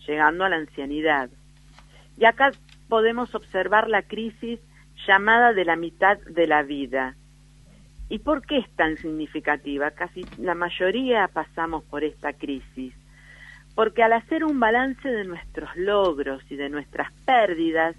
[0.08, 1.30] llegando a la ancianidad.
[2.18, 2.52] Y acá
[2.88, 4.60] podemos observar la crisis
[5.08, 7.16] llamada de la mitad de la vida.
[8.08, 9.90] ¿Y por qué es tan significativa?
[9.92, 12.94] Casi la mayoría pasamos por esta crisis.
[13.76, 17.96] Porque al hacer un balance de nuestros logros y de nuestras pérdidas,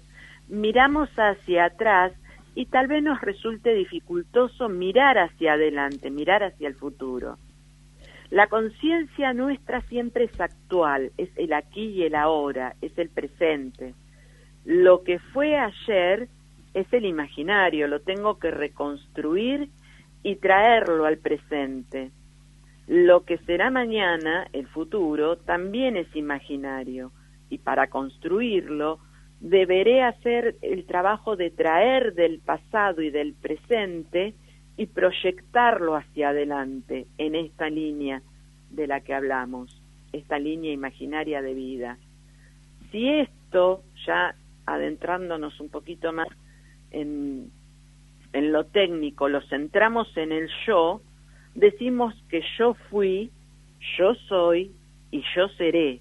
[0.49, 2.13] miramos hacia atrás
[2.55, 7.37] y tal vez nos resulte dificultoso mirar hacia adelante, mirar hacia el futuro.
[8.29, 13.93] La conciencia nuestra siempre es actual, es el aquí y el ahora, es el presente.
[14.65, 16.27] Lo que fue ayer
[16.73, 19.69] es el imaginario, lo tengo que reconstruir
[20.23, 22.11] y traerlo al presente.
[22.87, 27.11] Lo que será mañana, el futuro, también es imaginario
[27.49, 28.99] y para construirlo
[29.39, 34.33] deberé hacer el trabajo de traer del pasado y del presente
[34.77, 38.21] y proyectarlo hacia adelante en esta línea
[38.69, 39.81] de la que hablamos,
[40.13, 41.97] esta línea imaginaria de vida.
[42.91, 44.33] Si esto, ya
[44.65, 46.27] adentrándonos un poquito más
[46.91, 47.51] en,
[48.33, 51.01] en lo técnico, lo centramos en el yo,
[51.57, 53.31] decimos que yo fui,
[53.97, 54.71] yo soy
[55.11, 55.99] y yo seré.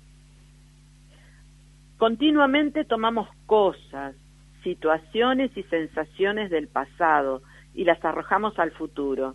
[1.96, 4.14] Continuamente tomamos cosas,
[4.62, 7.42] situaciones y sensaciones del pasado
[7.74, 9.34] y las arrojamos al futuro.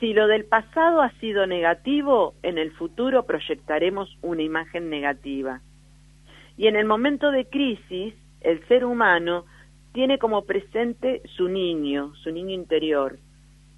[0.00, 5.60] Si lo del pasado ha sido negativo, en el futuro proyectaremos una imagen negativa.
[6.56, 9.44] Y en el momento de crisis, el ser humano
[9.92, 13.18] tiene como presente su niño, su niño interior.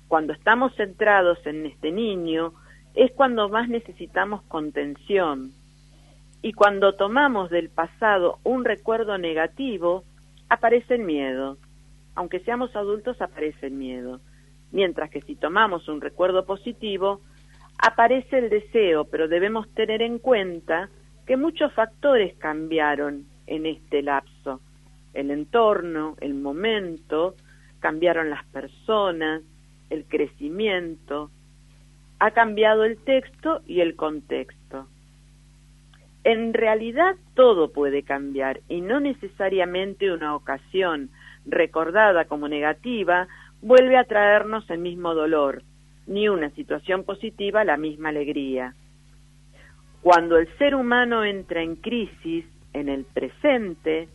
[0.09, 2.53] Cuando estamos centrados en este niño,
[2.95, 5.53] es cuando más necesitamos contención,
[6.47, 10.05] y cuando tomamos del pasado un recuerdo negativo,
[10.49, 11.59] aparece el miedo.
[12.15, 14.21] Aunque seamos adultos, aparece el miedo.
[14.71, 17.21] Mientras que si tomamos un recuerdo positivo,
[17.79, 20.89] aparece el deseo, pero debemos tener en cuenta
[21.27, 24.61] que muchos factores cambiaron en este lapso.
[25.15, 27.35] El entorno, el momento,
[27.81, 29.43] cambiaron las personas,
[29.91, 31.31] el crecimiento,
[32.19, 34.89] ha cambiado el texto y el contexto
[36.27, 41.09] en realidad todo puede cambiar y no necesariamente una ocasión
[41.45, 43.29] recordada como negativa
[43.63, 45.63] vuelve a traernos el mismo dolor,
[46.09, 48.75] ni una situación positiva la misma alegría.
[50.03, 54.09] Cuando el ser humano entra en crisis en el presente,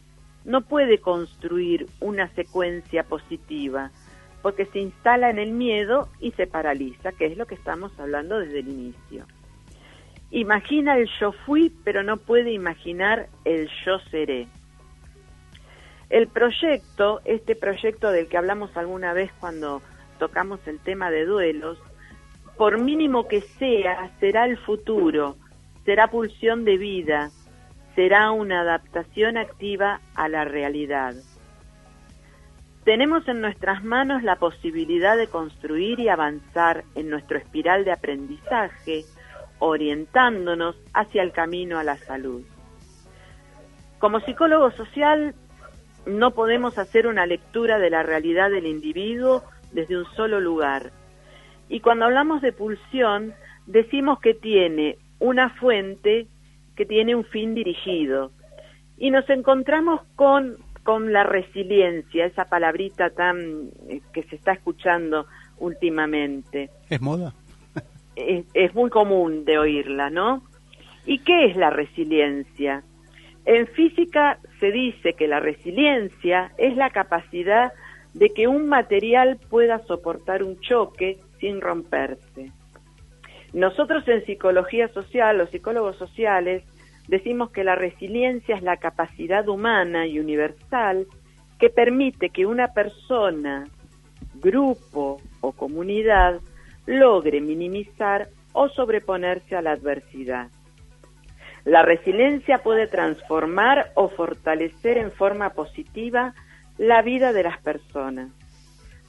[0.43, 3.91] no puede construir una secuencia positiva,
[4.41, 8.39] porque se instala en el miedo y se paraliza, que es lo que estamos hablando
[8.39, 9.25] desde el inicio.
[10.31, 14.47] Imagina el yo fui, pero no puede imaginar el yo seré.
[16.09, 19.81] El proyecto, este proyecto del que hablamos alguna vez cuando
[20.19, 21.77] tocamos el tema de duelos,
[22.57, 25.35] por mínimo que sea, será el futuro,
[25.83, 27.31] será pulsión de vida,
[27.95, 31.13] será una adaptación activa a la realidad.
[32.83, 39.03] Tenemos en nuestras manos la posibilidad de construir y avanzar en nuestro espiral de aprendizaje,
[39.59, 42.41] orientándonos hacia el camino a la salud.
[43.99, 45.35] Como psicólogo social,
[46.07, 50.91] no podemos hacer una lectura de la realidad del individuo desde un solo lugar.
[51.69, 53.33] Y cuando hablamos de pulsión,
[53.67, 56.25] decimos que tiene una fuente
[56.75, 58.31] que tiene un fin dirigido.
[58.97, 65.27] Y nos encontramos con, con la resiliencia, esa palabrita tan eh, que se está escuchando
[65.59, 66.69] últimamente.
[66.89, 67.33] ¿Es moda?
[68.15, 70.43] es, muy común de oírla, ¿no?
[71.05, 72.83] ¿Y qué es la resiliencia?
[73.45, 77.71] En física se dice que la resiliencia es la capacidad
[78.13, 82.51] de que un material pueda soportar un choque sin romperse.
[83.53, 86.63] Nosotros en psicología social, los psicólogos sociales,
[87.07, 91.07] decimos que la resiliencia es la capacidad humana y universal
[91.59, 93.67] que permite que una persona,
[94.35, 96.39] grupo o comunidad
[96.85, 100.49] logre minimizar o sobreponerse a la adversidad.
[101.63, 106.33] La resiliencia puede transformar o fortalecer en forma positiva
[106.77, 108.31] la vida de las personas.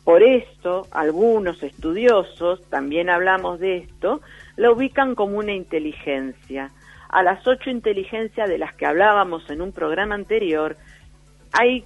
[0.05, 4.20] Por eso, algunos estudiosos, también hablamos de esto,
[4.57, 6.70] la ubican como una inteligencia.
[7.12, 10.78] A las ocho inteligencias de las que hablábamos en un programa anterior,
[11.52, 11.84] hay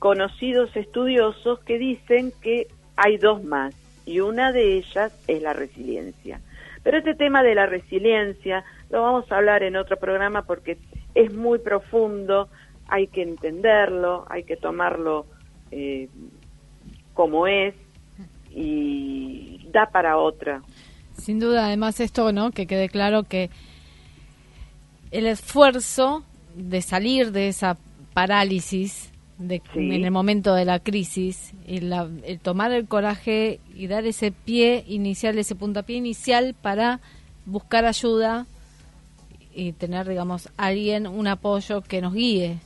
[0.00, 2.66] conocidos estudiosos que dicen que
[2.96, 6.40] hay dos más y una de ellas es la resiliencia.
[6.82, 10.76] Pero este tema de la resiliencia lo vamos a hablar en otro programa porque
[11.14, 12.48] es muy profundo,
[12.88, 15.26] hay que entenderlo, hay que tomarlo
[15.70, 16.08] eh,
[17.14, 17.74] como es
[18.50, 20.62] y da para otra.
[21.16, 22.50] Sin duda, además esto, ¿no?
[22.50, 23.50] Que quede claro que
[25.14, 26.24] el esfuerzo
[26.56, 27.78] de salir de esa
[28.14, 34.06] parálisis de, en el momento de la crisis y el tomar el coraje y dar
[34.06, 36.98] ese pie inicial, ese puntapié inicial para
[37.46, 38.46] buscar ayuda
[39.54, 42.58] y tener, digamos, alguien, un apoyo que nos guíe.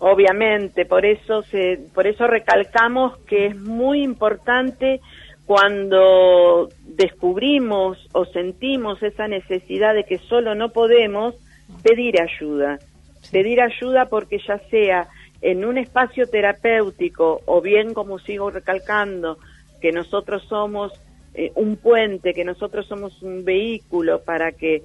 [0.00, 5.00] Obviamente, por eso se, por eso recalcamos que es muy importante
[5.46, 11.36] cuando descubrimos o sentimos esa necesidad de que solo no podemos
[11.82, 12.78] pedir ayuda.
[13.30, 15.08] Pedir ayuda porque ya sea
[15.42, 19.38] en un espacio terapéutico o bien como sigo recalcando
[19.80, 20.92] que nosotros somos
[21.34, 24.82] eh, un puente, que nosotros somos un vehículo para que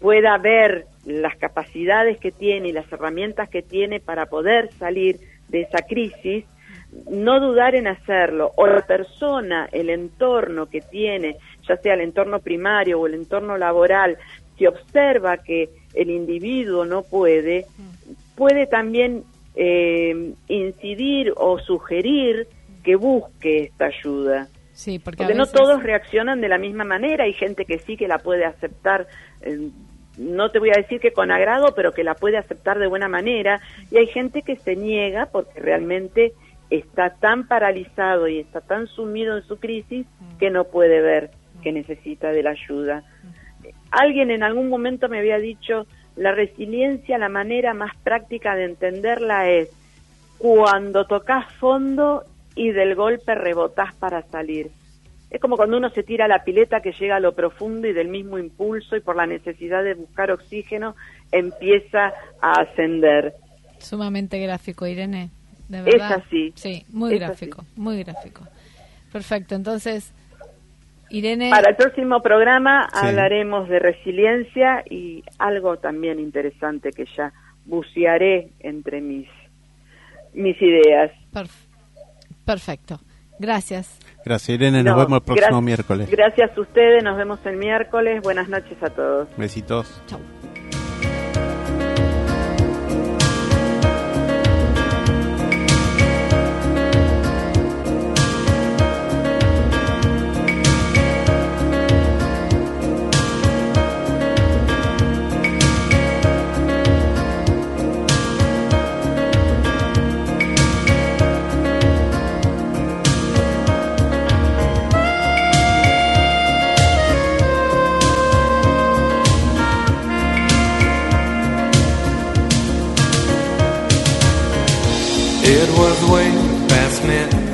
[0.00, 5.18] pueda ver las capacidades que tiene y las herramientas que tiene para poder salir
[5.48, 6.44] de esa crisis,
[7.10, 8.52] no dudar en hacerlo.
[8.56, 13.56] O la persona, el entorno que tiene, ya sea el entorno primario o el entorno
[13.56, 14.18] laboral,
[14.56, 15.68] si observa que
[15.98, 17.66] el individuo no puede,
[18.36, 19.24] puede también
[19.56, 22.46] eh, incidir o sugerir
[22.84, 24.48] que busque esta ayuda.
[24.72, 28.18] Sí, porque, no todos reaccionan de la misma manera, hay gente que sí que la
[28.18, 29.08] puede aceptar,
[29.42, 29.70] eh,
[30.16, 33.08] no te voy a decir que con agrado, pero que la puede aceptar de buena
[33.08, 36.32] manera, y hay gente que se niega porque realmente
[36.70, 40.06] está tan paralizado y está tan sumido en su crisis
[40.38, 41.30] que no puede ver
[41.60, 43.02] que necesita de la ayuda.
[43.90, 45.86] Alguien en algún momento me había dicho,
[46.16, 49.70] la resiliencia, la manera más práctica de entenderla es
[50.38, 52.24] cuando tocas fondo
[52.54, 54.70] y del golpe rebotás para salir.
[55.30, 57.92] Es como cuando uno se tira a la pileta que llega a lo profundo y
[57.92, 60.96] del mismo impulso y por la necesidad de buscar oxígeno
[61.30, 63.34] empieza a ascender.
[63.78, 65.30] Sumamente gráfico, Irene.
[65.68, 66.18] De verdad.
[66.18, 66.52] Es así.
[66.56, 68.42] Sí, muy gráfico, muy gráfico.
[69.12, 70.12] Perfecto, entonces,
[71.10, 71.50] Irene.
[71.50, 77.32] Para el próximo programa hablaremos de resiliencia y algo también interesante que ya
[77.64, 79.28] bucearé entre mis,
[80.34, 81.10] mis ideas.
[81.32, 81.68] Perfecto.
[82.44, 82.98] Perfecto.
[83.38, 83.98] Gracias.
[84.24, 84.82] Gracias, Irene.
[84.82, 86.10] Nos vemos el próximo miércoles.
[86.10, 87.04] Gracias a ustedes.
[87.04, 88.22] Nos vemos el miércoles.
[88.22, 89.28] Buenas noches a todos.
[89.36, 90.02] Besitos.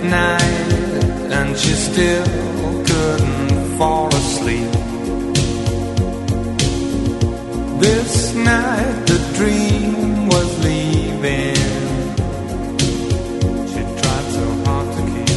[0.05, 0.73] Night,
[1.33, 2.25] and she still
[2.85, 4.71] couldn't fall asleep.
[7.81, 11.57] This night the dream was leaving.
[13.73, 15.31] She tried so hard to keep.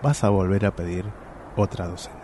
[0.03, 1.05] Vas a volver a pedir
[1.57, 2.19] otra docena.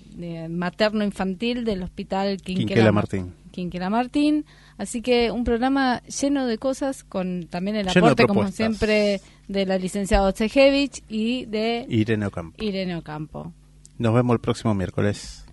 [0.50, 3.32] materno-infantil del Hospital Quinquela, Quinquela Mar- Martín.
[3.50, 4.44] Quinquela Martín.
[4.80, 9.66] Así que un programa lleno de cosas, con también el Lleno aporte, como siempre, de
[9.66, 12.64] la licenciada Otsejevich y de Irene Ocampo.
[12.64, 13.52] Irene Ocampo.
[13.98, 15.44] Nos vemos el próximo miércoles.